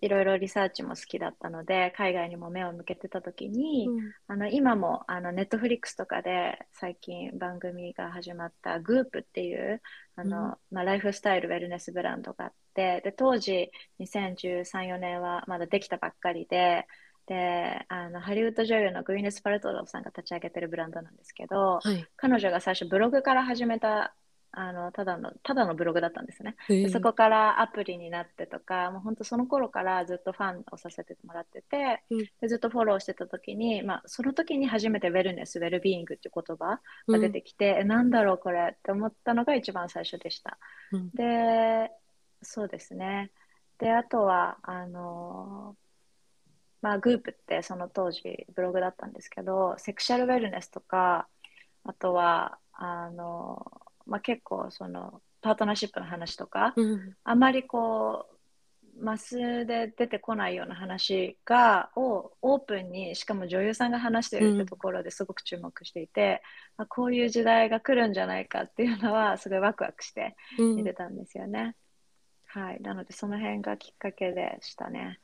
[0.01, 9.81] いろいろリサーチも好きだったので、海外にも目を向けてた時に、うんあの今もあのネットフリックスとかで最近番組が始まったグープっていう
[10.17, 13.71] あの、うんまあ、ライフスタイルウェルネスブランドがあってで当時
[14.01, 16.87] 2013、4年はまだできたばっかりで
[17.27, 22.07] であのハリウッド女優のグイネス・パルトローさんが立ち上げてるブランドなんですけどはい。
[22.17, 24.15] 彼女が最初ブログから始めた
[24.59, 26.57] あのただのただのブログだったんですね。
[26.71, 40.59] へえでそこからアプリになってとか、もう本当その頃からずっとファンをさせてもらってて、うんでずっとフォローしてた時に、まあ、その時に初めてウェルネス、ウェルビーイングっていう言葉が出てきて、えなんだろうこれって思ったのが一番最初でした。
[40.91, 41.91] うんで、
[42.41, 43.33] そうですね。
[43.79, 45.77] で、あとは、あの
[46.81, 51.29] まあ、グープってその当時ブログだったんですけど、セクシャルウェルネスとか、
[51.85, 57.17] あとは、あのまあ、結構そのパートナーシップの話とか、うん。
[57.25, 58.37] あまりこう、
[59.05, 66.43] マスで出てこないような話が、をオープンに、しかも女優さんが話してるってところですごく注目していて、
[66.77, 71.77] あこういう時代が来るんじゃないかっていうのは、すごいワクワクしてうん見てたんですよね。
[72.47, 72.81] はい。
[72.81, 75.21] なので、その辺がきっかけでしたね。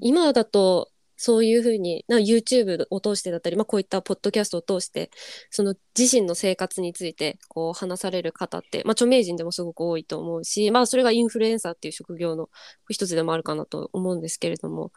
[0.00, 0.90] 今だと
[1.22, 5.10] そういうふうにな YouTube を通してだったり、まあ、こういったポッドキャストを通して
[5.50, 12.48] その自身の生活についてこう話される方って、まあ、著名人でもすごく多いと思うし、まあ、それがインフルエンサーっていう職業の
[12.88, 14.92] 一つでもあるかなと思うんですけれども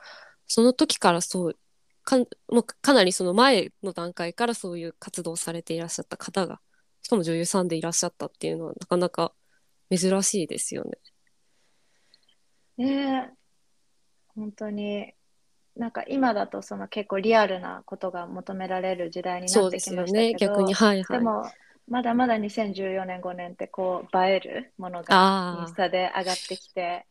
[0.47, 1.57] その時からそう
[2.05, 2.25] かも
[2.61, 6.61] うかなりその前の段階からそういう活動をされていらっしゃった方が
[7.01, 9.33] しかも女優さんでいらっしゃったっていうのはなかなか
[9.91, 10.91] 珍しいですよね。
[12.77, 13.43] ねえ
[14.35, 15.13] 本当に、
[15.75, 21.19] なんか今だとその結構リアルなことが求められる時代になそうでってきすよねましたけど、逆にはいはい。
[21.19, 21.51] でも、
[21.87, 27.07] まだまだ2014年、5年ってこう映えるものがイあンスタで上がってきて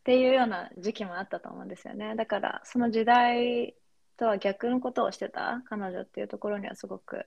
[0.00, 2.16] っていうような時期もあったと思うんですよね。
[2.16, 3.74] だからその時代
[4.16, 7.26] とは逆のことをしてた彼女っていうところにはすごく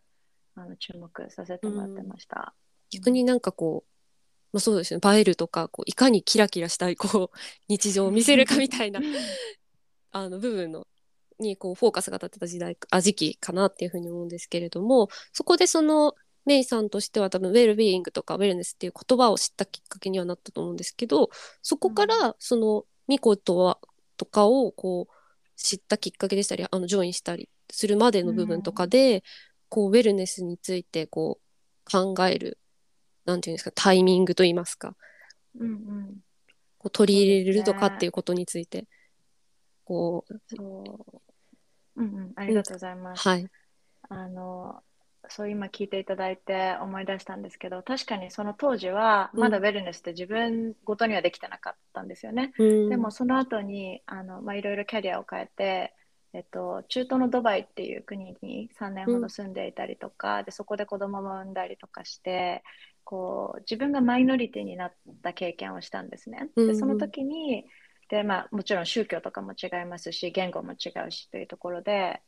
[0.55, 2.53] あの注目させてもらってました。
[2.91, 3.89] 逆になんかこう、
[4.53, 8.99] まあ、そうですね映えるとかこういかにキラキラしたいこう日常を見せるかみたいな
[10.13, 10.87] あの部分の
[11.39, 16.13] にこうフォーカスが当たってた時代あ時期かなっていうふうに思うんですけれどもそこでその
[16.45, 21.29] メイさんとしては多分ウェルビーイングとかウェルネスっていう言葉を知ったきっかけにはなったと思うんですけど
[21.61, 23.79] そこからそのミコとは
[24.17, 25.13] とかをこう
[25.55, 29.23] 知ったきっかけでしたりあのジョインしたりするまでの部分とかで、
[29.69, 32.59] こうウェルネスについてこう考える
[33.25, 34.95] なんていうんですかタイミングといいますか
[35.59, 36.17] うんうん、
[36.77, 38.85] こう取り入れれるとかっていうことについて
[39.85, 40.83] こうそ
[41.15, 41.21] う。
[41.95, 43.27] うんうん、ありがとうございます。
[43.27, 43.47] はい
[44.09, 44.83] あの、
[45.29, 52.53] そう今聞いていただいて思い出したんですけど、確かにその当時はうんまだウェルネスって自分ごとにはできてなかったんですよね。
[52.57, 55.93] うんでもその後にあの、まあ、いろいろキャリアを変えて、
[56.33, 62.63] えっと、中東のドバイっていう国に3年ほど住んでいたりとか、でそこで子供も産んだりとかして
[63.03, 66.49] こう自分がマイノリティになった経験をしたんですね。
[66.55, 67.65] うんうんでその時に
[68.13, 72.21] で、まあ、もちろん宗教とかも違いますし言語も違うしというところで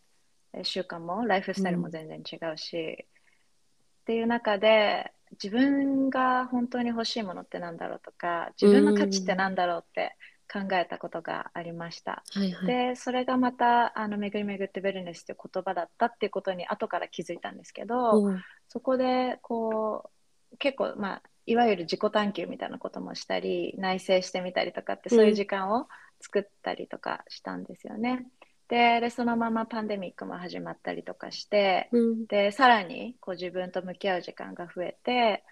[0.53, 5.11] え習慣もライフスタイルも全然違うし、っていう中で
[5.43, 10.15] 自分が本当に欲しいものってなんだろうとか自分の価値ってなんだろうって
[10.51, 12.23] 考えたことがありました。
[12.31, 12.65] はいはい。
[12.65, 18.31] でそれがまたあの巡り巡ってウェルネスという言葉だったっていうことに後から気づいたんですけど、う。
[18.31, 20.09] んそこでこ
[20.51, 25.87] う結構まあいわゆる自己探求みたいなこともしたり内省してみたりとかってそういう時間を
[26.19, 28.25] 作ったりとかしたんですよね。
[28.67, 32.25] ででそのままパンデミックも始まったりとかしてうん。
[32.25, 35.43] でさらにこう自分と向き合う時間が増えて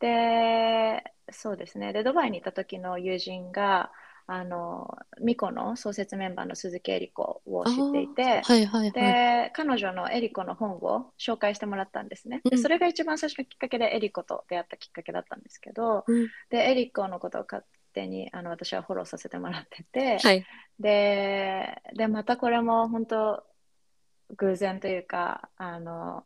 [0.00, 1.92] でそうですね。
[1.92, 3.90] でドバイにいた時の友人が
[4.28, 8.92] あのミコの創設メンバーの鈴木恵理子を知っていて、はいはいはい。
[8.92, 12.40] で彼女のエリコの本を紹介してもらったんですね。
[12.44, 20.44] でうんそれが一番最初のきっかけでエリコと出会ったきっかけだったんですけど、うんでエリコのことを勝手にあの私はフォローさせてもらってて、はい。
[20.80, 23.44] ででまたこれも本当
[24.36, 26.24] 偶然というかあの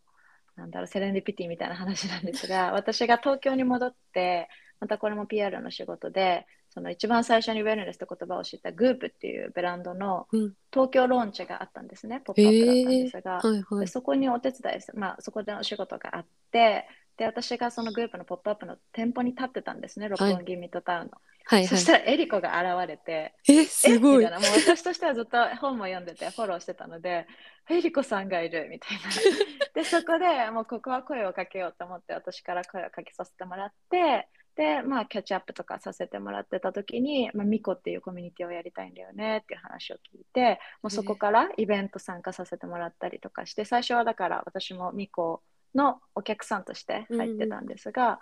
[0.56, 4.48] なんだろうセレンディピティみたいな話なんですが私が東京に戻って
[4.80, 13.80] またこれも PR の仕事でその一番最初にウェルネスって言葉を知ったグープっていうブランドのうん東京ローンチがあったんですね、ポップアップだったんですが、はいはい。
[13.80, 21.12] でそこにお手伝いすまあ、そこでのお仕事があってで私がそのグループのポップアップの店舗に立ってたんですね、六本木ミッドタウンの。
[21.12, 21.66] はいはい。
[21.66, 24.40] そしたらエリコが現れて、え、すごいえみたい。
[24.40, 27.26] なもう私としてはずっと本も読んでてフォローしてたので、
[27.68, 29.02] エリコさんがいるみたいな。
[29.74, 45.42] で、そこでもうここは声をかけようと思って私から声をかけさせてもらって、で、まあ、キャッチアップとかさせてもらってた時に、まあ、ミコっていうコミュニティをやりたいんだよねっていう話を聞いて、もうそこからイベント参加させてもらったりとかして、最初はだから私もミコ
[45.74, 48.20] のお客さんとして入ってたんですが、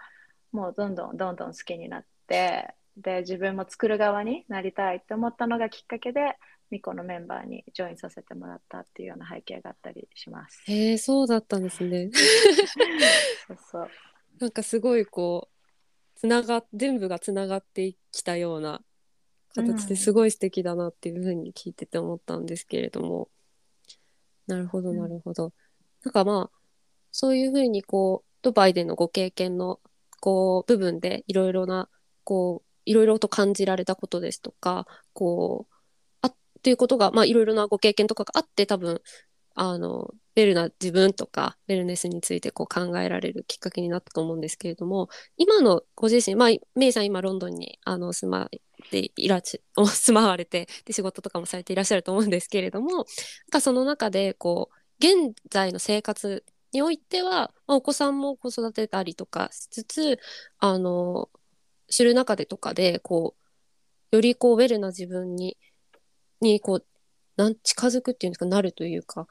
[0.53, 6.37] もうどんどんどんどん好きになって、で、自分も作る側になりたいって思ったのがきっかけで、
[6.71, 10.62] ミコのメンバーにジョインさせてもらったっていうような背景があったりします。
[10.67, 12.11] へえ、そうだったんですね。
[13.47, 13.91] そうそう。
[14.38, 15.58] なんかすごいこう、
[16.18, 18.83] つなが、全部がつながってきたような
[19.54, 23.28] 形うんですごい素敵だなっていうふうに聞いてて思ったんですけれども。
[24.46, 25.52] なるほど、うんなるほど。
[26.04, 26.59] なんかまあ、
[27.12, 29.81] そういうふうにこう、ドバイでのご経験の
[30.20, 31.88] こう、部分でいろいろな、
[32.24, 35.74] こう、いろいろと感じられたことですとか、こう、
[36.22, 39.00] あっていうことが、まあいろいろなご経験とかがあって多分、
[39.61, 48.49] あの、ベルな自分とか、ベルネスについてこう考えられるきっかけになったと思うんですけれども、今のご自身、まあ、メイさん今ロンドンにあの住まっ
[48.90, 53.05] ていらっしゃ、 住まわれて、で仕事とかもされていらっしゃると思うんですけれども、なん
[53.51, 60.21] かその中で、こう、現在の生活においては、まあ、お子さんも子育てたりとかしつつ、
[60.61, 61.31] あの、
[61.88, 63.35] 知る中でとかで、こ
[64.12, 65.57] う、よりこう、ウェルな自分に、
[66.40, 66.87] に、こう、
[67.37, 69.27] なん、近づくっていうんですか、なるというか、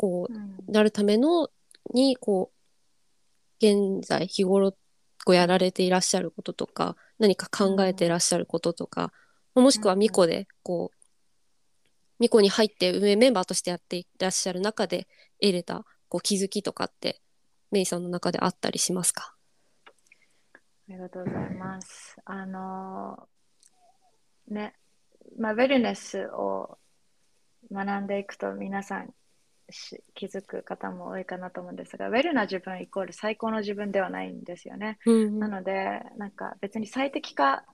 [0.00, 1.50] こう、うんなるための
[1.92, 9.12] にこう現在日頃こうやられていらっしゃることとか何か考えていらっしゃることとか、
[9.54, 10.96] もしくはミコでこう
[12.18, 15.08] ミコに入って運営メンバーとしてやっていらっしゃる中で
[15.40, 17.20] 得れたこう気づきとかって
[17.70, 19.34] メイさんの中であったりしますか？
[20.54, 22.16] ありがとうございます。
[22.24, 23.28] あの
[24.48, 24.74] ね、
[25.38, 26.78] まあ、ウェルネスを
[27.72, 29.10] 学んでいくと皆さん
[29.72, 34.98] し気づく方も多いかなと思うんですが、ウェルな自分イコール最高の自分ではないんですよね。
[35.06, 37.64] うんなので、なんか別に最適化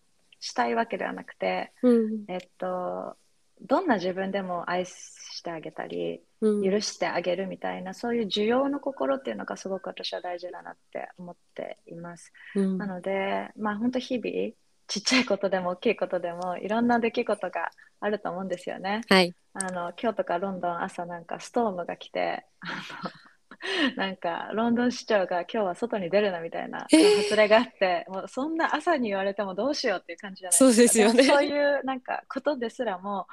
[0.40, 3.16] したいわけではなくて、うんえっと、
[3.60, 12.32] どんな自分でも愛してあげたり、うん許してあげるみたいな、そういう需要の心っていうのがすごく私は大事だなって思っています。
[12.54, 14.52] うんなので、まあ本当日々、
[14.86, 17.70] ちっちゃいことでも大きいことでもいろんな出来事が
[18.00, 19.02] あると思うんですよね。
[19.08, 19.34] はい。
[19.54, 22.46] あの今日とかロンドン朝なんかストームが来て、
[23.96, 27.16] なんかロンドン市長が今日は外に出るなみたいなえー。
[27.22, 31.22] 発令があって、もうそんな朝に言われてもどうしようっていう感じじゃないそうですよね。
[31.22, 33.26] もそういうなんかことですらも、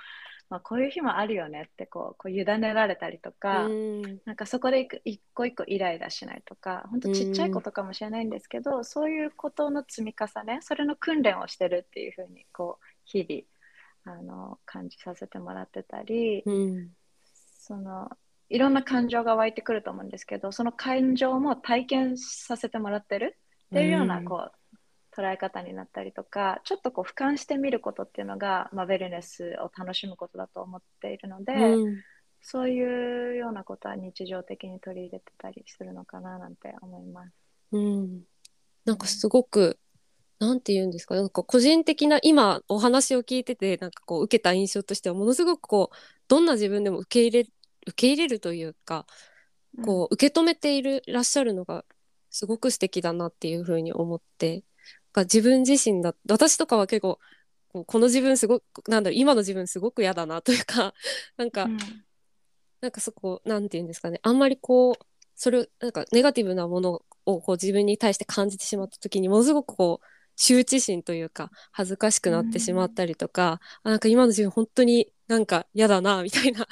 [0.53, 4.19] まあ、こういう日もあるよねってこうこう委ねられたりとか、うん。
[4.23, 16.89] なんかそこで一個一個イライラしないとか、本当ちっちゃいことかもしれないんですけど、そういうことの積み重ね、それの訓練をしてるっていうふうに、こう、日々、あの、感じさせてもらってたり、うん。
[17.57, 18.11] その、
[18.49, 23.39] いろんな感情が湧いてくると思うんですけど、その感情も体験させてもらってる
[23.69, 24.25] っていうような、うん。
[24.25, 24.51] こう、
[25.15, 32.01] 捉え方になったりとか、ちょっとこう、俯瞰してみることっていうのが、まあ、ウェルネスを楽しむことだと思っているので、うん。
[32.45, 37.31] そういうようなことは日常的に取り入れてたりするのかななんて思います。
[37.71, 38.23] うん、
[38.83, 39.79] なんかすごく、
[40.39, 45.95] なんて言うんですか、なんか個人的な今お話を聞いてて、なんかこう受けた印象としては、ものすごくこう、
[46.27, 47.49] どんな自分でも受け入れ、
[47.87, 49.05] 受け入れるというか、
[49.85, 51.85] こう受け止めているらっしゃるのが
[52.29, 54.63] すごく素敵だなっていうふうに思って、
[55.13, 57.19] か自分自身だ、私とかは結構、
[57.69, 60.93] この自分すごく、なんだろう、今の自分すごく嫌だなというか、
[61.37, 61.77] なんか、うん。
[62.81, 64.95] なんかそこ、なんて言うんですかね、あんまりこう、
[65.35, 70.05] それを、なんかネガティブなものをこう自分に対して感じてしまった時に、ものすごくこう、
[70.37, 76.67] 羞恥心というか、恥ずかしくなってしまったりとか、あなんか今の自分本当になんか嫌だな、みたいな、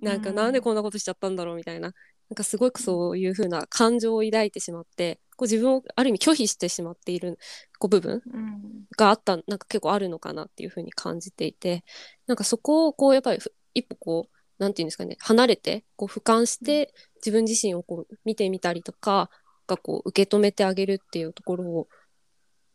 [0.00, 1.92] なんかうんなんでこんなことしちゃったんだろう、みたいな
[2.30, 7.38] なんかすごくそういうふうな感情を抱いてしまってこう自分をある意味拒否してしまっている
[7.78, 8.84] こう部分うん。
[8.96, 11.84] があったなんか結構あるのかなっていうふうに感じていて
[12.26, 19.30] なんかそこをこうやっぱりふ一歩こうなんていうんですかね離れてこう俯瞰して自分自身をこう見てみたりとか
[19.66, 21.88] がこう受け止めてあげるっていうところを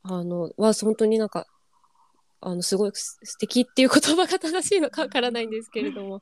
[0.03, 1.47] あのは本当になんか
[2.41, 6.19] あのすごいす素敵っていう言葉が正しいのかわからないんですけれども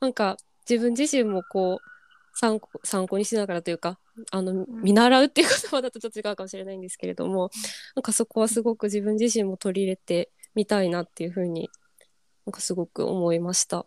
[0.00, 0.36] なんか
[0.68, 1.91] 自分自身もこう
[2.34, 3.98] 参考参考にしながらというか
[4.30, 7.50] あの見習うっていう言葉だとちょっと違うかもしれないんですけれども
[7.94, 11.70] なんかそこはすごく自分自身も取り入れてみたいなっていうふうに
[12.46, 13.86] なんかすごく思いました。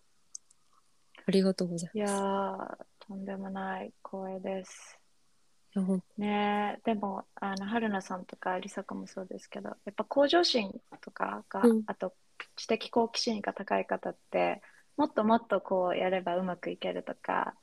[1.27, 2.85] ありがとうございいやます。
[3.03, 4.99] ー、とんでもない光栄です。
[6.17, 10.71] ねえ、でも、あの、春菜さんとか梨紗子もそうですけど、やっぱ向上心
[11.01, 12.15] とかが、うんあと
[12.55, 14.61] 知的好奇心が高い方って、
[14.97, 17.55] もっともっとこうやればうまくいけるとか、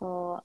[0.00, 0.42] こ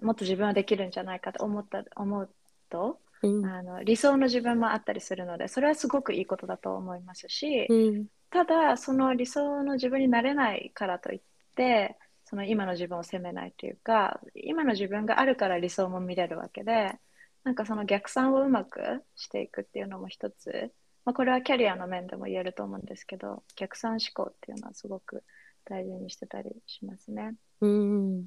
[0.00, 2.30] う、もっと自分はできるんじゃないかと思った、思う
[2.70, 3.44] と、うん。
[3.44, 8.06] あの、理想の自分もあったりするので、それはすごくいいことだと思いますし、うん。
[8.30, 11.20] ただその理想の自分になれないからといっ
[11.54, 16.98] てその今の自分を責めないというか今の自分があるから理想も見れるわけで
[17.44, 18.80] なんかその逆算をうまく
[19.14, 20.72] していくっていうのも一つ、
[21.04, 25.22] まあ、これはキャリアの面でも言えると思うんですけど逆算思考っていうのはすごく
[25.64, 27.34] 大事にしてたりしますね。
[27.60, 28.26] うん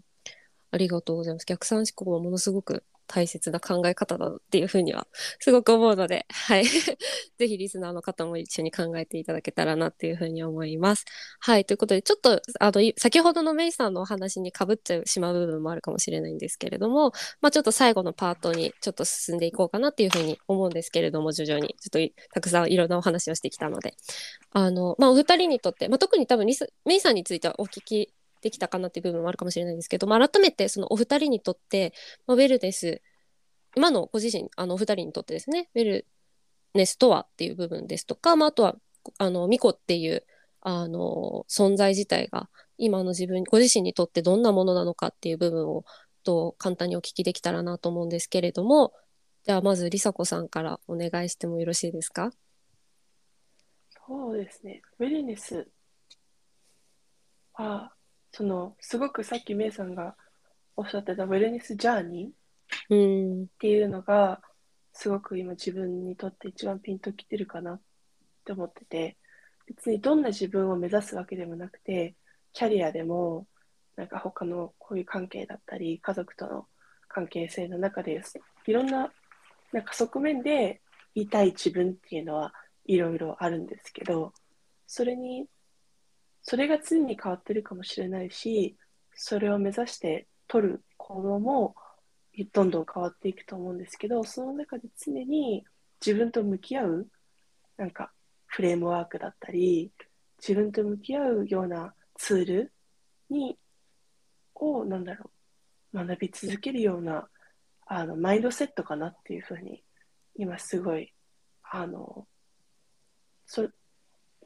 [0.72, 1.46] ありがとうございます。
[1.46, 5.08] 逆算思考はものすごく大切な考え方だっていうふうには
[5.40, 6.64] すごく思うので、はい。
[7.38, 11.06] ぜひリスナーの方も一緒に考えていただけたらなっていうふうに思います。
[11.40, 11.66] はい。
[11.66, 17.12] ということで、ちょっと、あの、先ほどのメイさんのお話にかぶっちゃうしまう部分もあるかもしれないんですけれども、
[17.42, 23.96] まあちょっと最後のパートにちょっと進んでいこうかなっていうふうに思うんですけれども、徐々に、ちょっとたくさんいろんなお話をしてきたので、
[24.52, 31.94] あの、まあお二人にとって、まあ特に多分リス、メイさんについてはお聞きできたかなっていう部分もあるかもしれないんですけど、まあ、改めてそのお二人にとって、
[32.28, 33.02] まあ、ウェルネス
[33.76, 36.08] 今のご自身あのお二人にとってですねウェル
[36.74, 38.76] ネスとはっていう部分ですとか、まあ、あとは
[39.18, 40.24] あのミコっていう
[40.62, 45.86] あの存在自体が今の自分ご自身にとってどんなものなのかっていう部分を
[46.24, 48.94] と簡単にお聞きできたらなと思うんですけれども
[49.46, 52.32] じゃあまず梨紗子さんからお願いしてもよろしいですか？
[54.06, 54.82] そうですね。
[55.00, 55.68] ウェルネス
[57.54, 57.94] は、
[58.32, 60.16] その、すごくさっきメイさんが
[60.76, 63.44] おっしゃってたウェルネスジャーニーうん。
[63.44, 64.42] っていうのが、
[64.94, 67.82] すごく今自分にとって一番ピンときてるかなっ
[68.46, 69.18] て思ってて、
[69.68, 72.16] 別にどんな自分を目指すわけでもなくて、
[72.54, 73.48] キャリアでも、
[73.96, 76.66] なんか他のこういう関係だったり、家族との
[77.08, 78.22] 関係性の中で、
[78.66, 79.12] いろんな、
[79.72, 80.82] なんか側面で
[81.16, 82.54] 言いたい自分っていうのは
[82.86, 84.34] いろいろあるんですけど、
[84.88, 85.48] それに、
[86.50, 88.76] それが常に変わってるかもしれないし、
[89.14, 91.76] それを目指して取る行動も
[92.52, 95.64] どんどん変わっていくと思うんですけど、その中で常に
[96.04, 97.08] 自分と向き合う、
[97.78, 98.12] なんか
[98.48, 99.92] フレームワークだったり、
[100.40, 102.74] 自分と向き合うようなツール
[103.30, 103.56] に、
[104.56, 105.30] を、なんだろ
[105.94, 107.30] う、学び続けるような、
[107.86, 109.84] あの、マインドセットかなっていうふうに、
[110.36, 111.14] 今すごい、
[111.62, 112.26] あの、
[113.46, 113.70] そ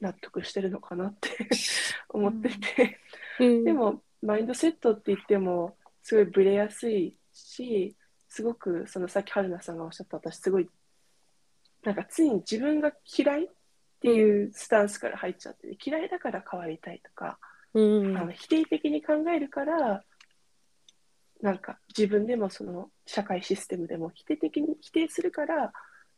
[0.00, 1.30] 納得してるのかなって
[2.08, 3.00] 思ってて、
[3.40, 3.64] うん。
[3.64, 7.96] でも、マインドセットって言っても、すごいブレやすいし、
[8.28, 10.68] すごく、そのさっき春菜さんがおっしゃった、私すごい、
[11.82, 13.48] なんか常に自分が嫌いっ
[14.00, 17.38] ていうスタンスから入っちゃってて、嫌いだから変わりたいとか、
[17.74, 18.16] うん。
[18.16, 20.04] あの否定的に考えるから、
[21.40, 25.72] なんか自分でもその社会システムでも否定的に否定するから、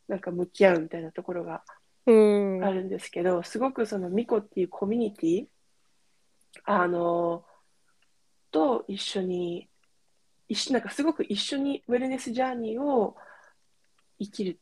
[0.09, 1.65] なんか向き合うみたいなところが
[2.07, 2.13] う
[2.59, 2.65] ん。
[2.65, 5.47] あるんですけど、すごくそのミコっていうコミュニティ、
[6.65, 7.45] あの、
[8.51, 9.69] と一緒に、
[10.49, 13.17] 一緒なんかすごく一緒にウェルネスジャーニーを
[14.19, 14.57] 生きるっ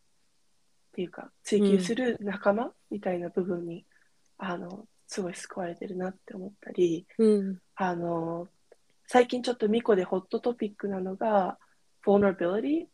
[0.94, 3.84] ていうか、追求する仲間みたいな部分に、
[4.38, 7.58] あの、すごい救われてるなって思ったり、うん。
[7.76, 8.48] あの、
[9.06, 11.58] 最近ちょっとミコでホットトピックなのが、
[12.04, 12.86] vulnerability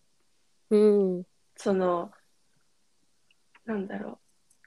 [0.70, 0.76] う
[1.20, 1.24] ん。
[1.56, 2.10] その、
[3.64, 4.18] なんだろう。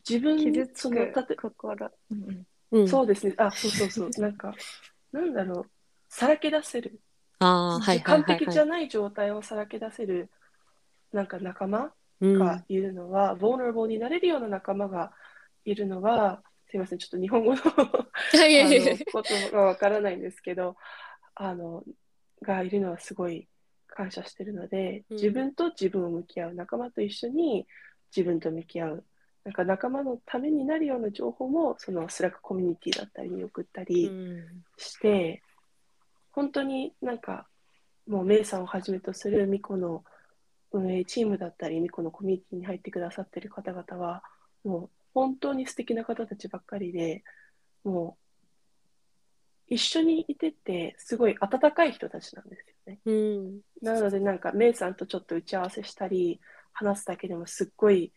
[0.08, 1.91] 自分傷つその、たくて心。
[2.12, 3.36] うんうんうんそうですね。
[3.38, 4.10] あ、そうそうそう。
[4.22, 4.54] なんか、
[5.12, 5.72] なんだろう。
[6.10, 6.99] さらけ出せる。
[7.39, 10.30] ああはいはい完はい璧じゃはいない状態をさらけ出せる、
[11.12, 15.12] なんか仲間うんがいるのは、vulnerable になれるような仲間が
[15.66, 20.76] いるのは、すいません、ちょっと日本語のことがわからないんですけど、
[21.36, 21.84] あの、
[22.41, 23.47] がいるのはすごい
[23.88, 27.68] 感謝してるので、うん自分と自分を向き合う、仲間と一緒に
[28.16, 29.06] 自分と向き合う、
[29.43, 35.41] なんか仲間のためになるような情報も、そのスラックコミュニティだったりに送ったりうんして、
[36.31, 37.47] 本当になんか、
[38.07, 40.03] もうメイさんをはじめとするミコの
[40.71, 44.23] 運営チームだったり、ミコのコミュニティに入ってくださってる方々は、
[44.63, 47.23] もう本当に素敵な方たちばっかりで、
[47.83, 48.23] もう
[49.67, 52.99] 一緒にいてて、すごい温かい人たちなんですよね。
[53.05, 53.59] うん。
[53.81, 56.39] なので、なんか、メイさんとちょっと打ち合わせしたり、
[56.73, 58.13] 話すだけでもすっごい、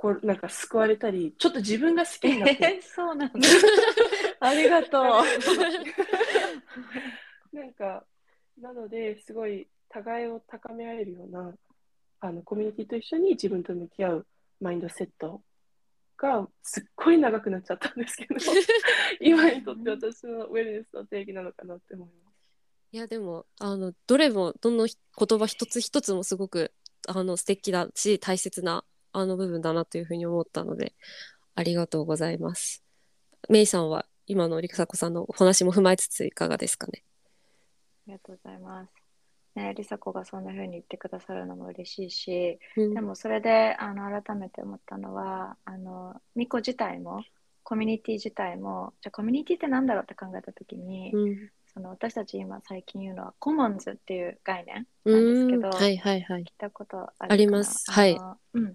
[0.00, 3.34] ここなんか救われたり、ちょっと自分が好きになって、え そうなんだ。
[4.40, 5.04] ありがとう。
[7.54, 8.02] なんか、
[8.58, 11.54] なので、すごい互いを高め合えるような、
[12.20, 14.26] あの、コミュニティと一緒に自分と向き合う
[14.58, 15.42] マインドセット
[16.16, 18.36] が、すっごい長くなっちゃったんですけど、
[19.20, 22.36] 今にとって私のウェルネスの定義なのかなって思います。
[22.92, 26.72] いやでもあのどれもどの言葉一つ一つもすごく
[27.06, 30.94] あの素敵だし大切なあの部分だなというふうに思ったので
[31.54, 32.82] ありがとうございます。
[33.48, 37.02] メイさんは今のりさこさんのお話も踏まえつついかがですかね？
[38.06, 38.90] ありがとうございます。
[39.56, 47.24] ね、りさこがそんな風に言ってくださるのも嬉しいし、うんでもそれであの改めて思ったのは、あのミコ自体も、
[47.64, 58.18] コミュニティ自体も、じゃあコミュニティって何だろうって考えたときに、うんその私たち今最近言うのはコモンズっていう概念なんですけど、うんはいはいはい聞いたことありますはい
[58.54, 58.74] うん。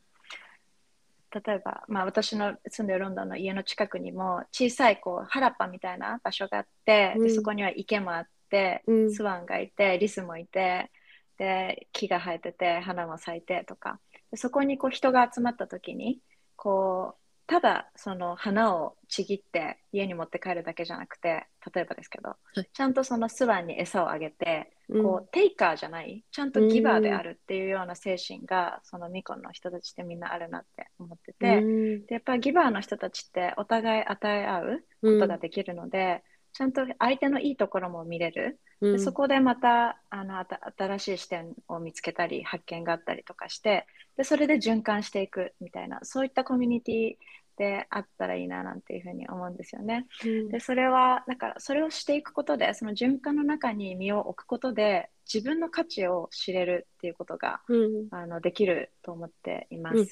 [1.35, 7.23] 例えば、まあ、私の住んでるロンドンの家の近くにも小さいこう原っぱみたいな場所があって、うん。
[7.27, 9.13] でそこには池もあって、うん。
[9.13, 10.91] スワンがいてリスもいて
[11.37, 13.99] で木が生えてて花も咲いてとか。
[14.31, 16.19] でそこにこう人が集まった時に
[16.55, 22.63] こうただその花をちぎって家に持って帰るだけじゃなくて例えばですけど、い。
[22.73, 25.03] ちゃんとそのスワンに餌をあげてうん。
[25.03, 32.05] こう、テイカーじゃない、ちゃんとギバーであるっていうような精神が、そのミコンの人たちってみんなあるなって思ってて、うん。
[32.05, 36.23] でやっぱりギバーの人たちってお互い与え合うことができるので、
[36.55, 38.59] ちゃんと相手のいいところも見れる？
[38.79, 43.85] うんでそこでまたあのあた新しい視点を見つけたり、発見があったりとかして、
[44.15, 47.15] でそれで循環していくみたいな、そういったコミュニティ
[47.57, 50.07] であったらいいななんていうふうに思うんですよね。
[50.25, 59.97] うんでそれはだからそれをしていくことでその循環の中に身を置くことで自分の価値を知れるっていうことがうんあのできると思っています。
[59.97, 60.07] うん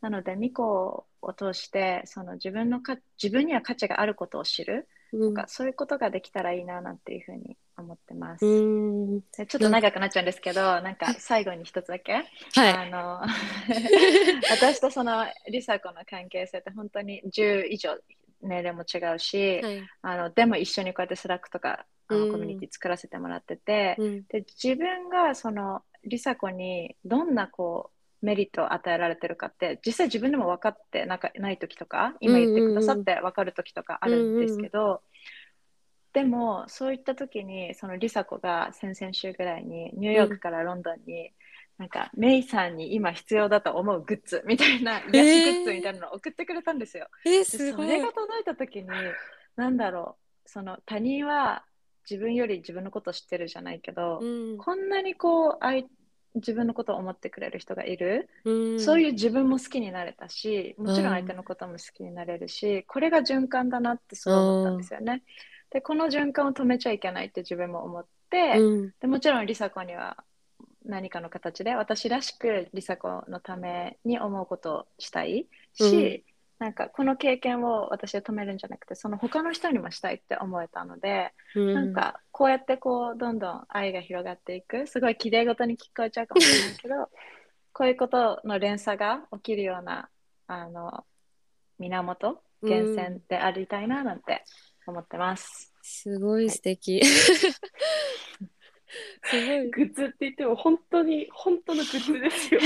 [0.00, 5.34] なのでミコを通してその自分のか自分には価値があることを知るうん。
[5.34, 8.44] とか、そういうことができたらいいななんていうふうに思ってます。
[8.44, 12.24] うちょっと長くなっちゃうんですけどなんか最後に一つだけ、はい。
[12.54, 13.20] あの
[14.50, 17.96] 私とそのリサ子の関係性って本当に10以上
[18.42, 19.88] 年齢も違うし、はい。
[20.02, 22.20] あのでも一緒にこうやってスラックとかあうん。
[22.28, 24.24] のコミュニティ作らせてもらってて、うん。
[24.28, 35.02] で自分がそのリサ子にどんなこうメリットを与えられてるかって実際自分でも分かってなんかない時とか今言ってくださって分かる時とかあるんですけど、
[36.12, 41.30] でもそういった時にそのリサ子が先々週ぐらいにニューヨークからロンドンに、
[41.78, 47.06] なんかメイさんに今必要だと思うグッズみたいな癒しグッズみたいなのを送ってくれたんですよ。
[47.24, 47.86] えー、ですごい。
[47.86, 48.88] それが届いた時に
[49.54, 51.64] なんだろうその他人は
[52.10, 54.58] 自分より自分のことを知ってるじゃないけど、うん。
[54.58, 55.84] こんなにこう相
[56.34, 58.80] 自分のことを思ってくれる人がいる、うん。
[58.80, 65.22] そういう自分も好きになれたしもちろん相手のことも好きになれるし、これが循環だなってそう思ったんですよね。
[65.70, 68.94] でこの循環を止めちゃいけないって自分も思って、うん。
[69.00, 70.24] でもちろん梨紗子には
[70.84, 76.24] 何かの形で私らしく梨紗子のために思うことをしたいし、
[76.58, 86.94] なんかこの経験を私は止めるんじゃなくてその他の人にもしたいって思えたので、うんなんかこうやってこうどんどん愛が広がっていくすごい綺麗事に聞こえちゃうかもしれないけど
[87.72, 90.08] こういうことの連鎖が起きるような
[90.48, 91.04] あの
[91.78, 94.44] 源源泉でありたいななんて
[94.86, 95.72] 思ってます。
[95.82, 97.00] すごい素敵。
[99.24, 99.70] すごい。
[99.70, 102.60] グッズって言っても本当に本当のグッズですよ。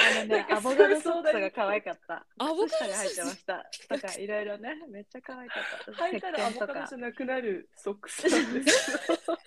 [0.00, 2.26] あのねアボカドソックスが可愛かった。
[2.38, 3.66] アボカド入ってました。
[3.88, 6.04] とか いろいろね、めっちゃ可愛かった。
[6.04, 9.38] 履いたらアボカドじゃなくなるソックスなんですけど。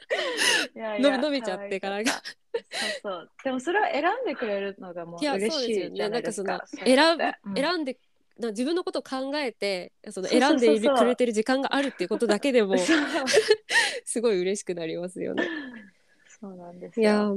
[1.00, 2.22] 伸び伸びちゃってからがそう
[3.02, 3.32] そう。
[3.44, 5.60] でもそれを選んでくれるのがもう嬉。
[5.60, 6.86] しいじゃなかそのなんいですか。
[6.86, 7.98] 選選んで、
[8.40, 12.76] な自分のことを考えて、その選んでくれてる時間があるっていうことだけでも、
[14.06, 15.48] すごい嬉しくなりますよね。
[16.28, 17.32] そうなんですいや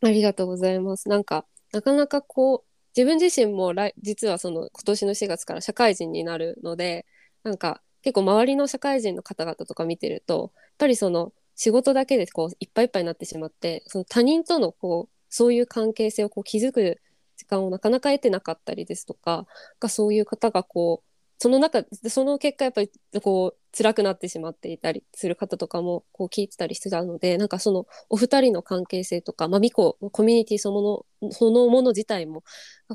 [0.00, 1.08] ありがとうございます。
[1.08, 7.06] なんか、なかなかこう、自分自身も来実はその今年の4月から社会人になるので、
[7.44, 17.00] なんか結構周りの社会人の方々とか見てると、やっぱりその仕事だけでこういっぱいいっぱいになってしまって、その他人とのこう、そういう関係性をこう築く
[17.36, 19.46] 時間をなかなか得てなかったりですとか、
[19.80, 21.07] がそういう方がこう、
[21.38, 22.90] その中でその結果やっぱり
[23.22, 32.42] こう辛くなってしまっていたりする方とかもこう聞いてたりしてたのでなんかそのお二人の関係性とか、まあ、ミココミュニティそのものそのもの自体も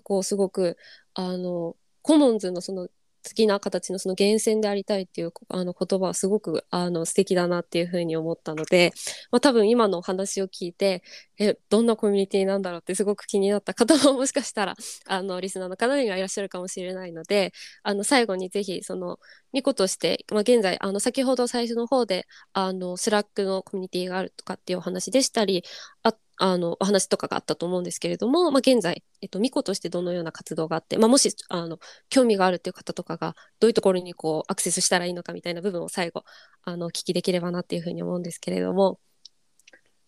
[0.03, 0.77] こうすごく
[1.13, 2.89] あのコモンズのその
[3.25, 8.91] 好きな形のその源泉でありたいっていうあの言葉はすごくあの素敵だなっていうふうに思ったので、
[9.31, 11.03] まあ、多分今のお話を聞いて
[11.39, 14.75] えどんなコミュニティなんだろうってすごく気になった方ももしかしたら
[15.07, 17.53] あのリスナーの方にはいらっしゃるかもしれないので
[17.83, 19.19] あの最後にぜひその
[19.51, 25.63] ミコとして、まあ、現在あの先ほど最初の方であのスラックのコミュニティがあるとかっていうお話でしたり
[26.03, 31.79] ああのお話とかがあったと思うんですけれども、まあ、現在、えっと、ミコとしてどのような活動があって、まあ、もしあの
[32.09, 36.23] 興味があるっていう方とかがどういうところにこうアクセスしたらいいのかみたいな部分を最後
[36.63, 38.99] あのお聞きできればなっていうふうに思うんですけれども。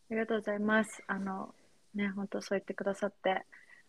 [0.10, 1.04] ありがとうございます。
[1.08, 1.54] あの
[1.96, 3.44] ね、本当そう言ってくださって、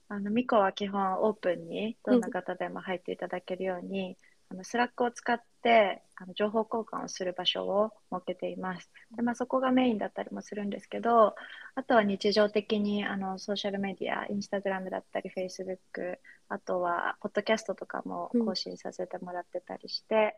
[0.08, 4.16] あのミコは基本オープンにどんな方でも入っていただけるように、
[4.48, 8.90] あのスラックを使ってあの情報交換をする場所を設けています。
[9.14, 11.34] でまあ、そこがメインだったりもするんですけど、
[11.74, 20.36] あとは日常的にあのソーシャルメディア、インスタグラムだったり、フェイスブック、あとはポッドキャストとかも更新させてもらってたりして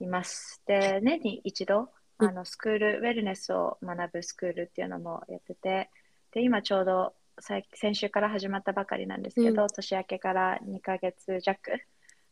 [0.00, 0.62] います。
[0.66, 5.90] うん、で、年に一度、あのスクール、ウェルネスを学ぶスクールっていうのもやってて、
[6.32, 11.72] で今ちょうど先週から始まったばかりなんですけど、うん、年明けから2ヶ月弱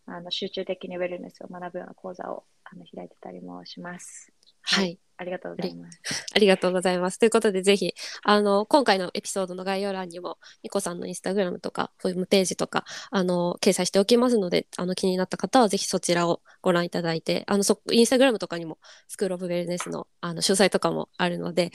[0.07, 4.33] あの集中的にウェルネスを学ぶような講座をあの開いてたりもします。
[4.69, 6.01] はい、ありがとうございます。
[6.35, 7.19] ありがとうございます。
[7.19, 21.71] ということで、ぜひ、あの、今回のエピソードの概要欄にも、みこさんのインスタグラムとか、ホームページとか、あの、掲載しておきますので、あの、気になった方は、ぜひそちらをご覧いただいて、あの、そ、インスタグラムとかにも、スクールオブウェルネスの、あの、詳細とかもあるので、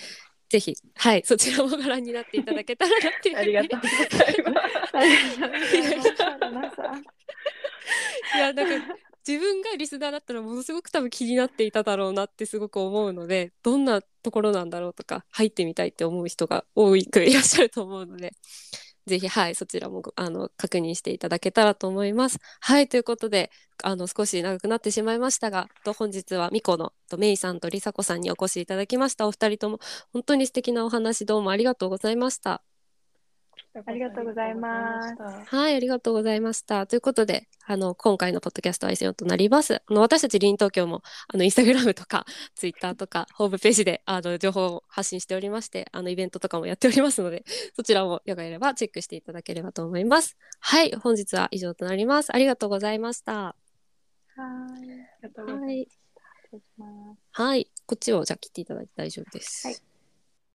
[0.49, 3.37] ぜひ、はい、そちらもご覧になっていただけたらなっていう。
[3.37, 4.51] ありがとうございま
[6.69, 6.75] す。
[8.33, 8.37] い。
[8.39, 8.95] や、なんか、
[9.27, 18.33] 自分がリスナーだったらものすごく多分気になっていただろうなってすごく思うのでどんなところなんだろうとか入ってみたいって思う人が多くいらっしゃると思うので
[19.05, 22.39] ぜひはいそちらもあの確認していただけたらと思います。
[22.61, 23.51] はいということで
[23.83, 29.79] あの少し長くなってしまいましたがと本日はミコのとメイさんとリサコさんにお越しいただきましたお二人とも
[30.13, 32.63] 本当に素敵なお話どうもありがとうございました。
[33.73, 35.15] ありがとうございます。
[35.55, 36.87] はい、ありがとうございました。
[36.87, 39.75] ということで、あの、今回のポッドキャストは以上となります。
[39.75, 47.45] あの、私たちリン東京も、あの、インスタグラムとか、 ツイッターとか、ホームページで、あの、情報を発信しておりまして、あの、イベントとかもやっておりますので、
[47.77, 50.35] そちらもよければチェックしていただければと思います。
[50.59, 52.35] はい、本日は以上となります。
[52.35, 53.33] ありがとうございました。
[53.33, 53.55] はい。
[54.35, 54.75] あ
[55.23, 55.87] りがとうござい
[56.51, 56.83] ました。
[56.83, 59.67] はい、はい、こっちをじゃあ切っていただいて大丈夫です。
[59.67, 59.90] はい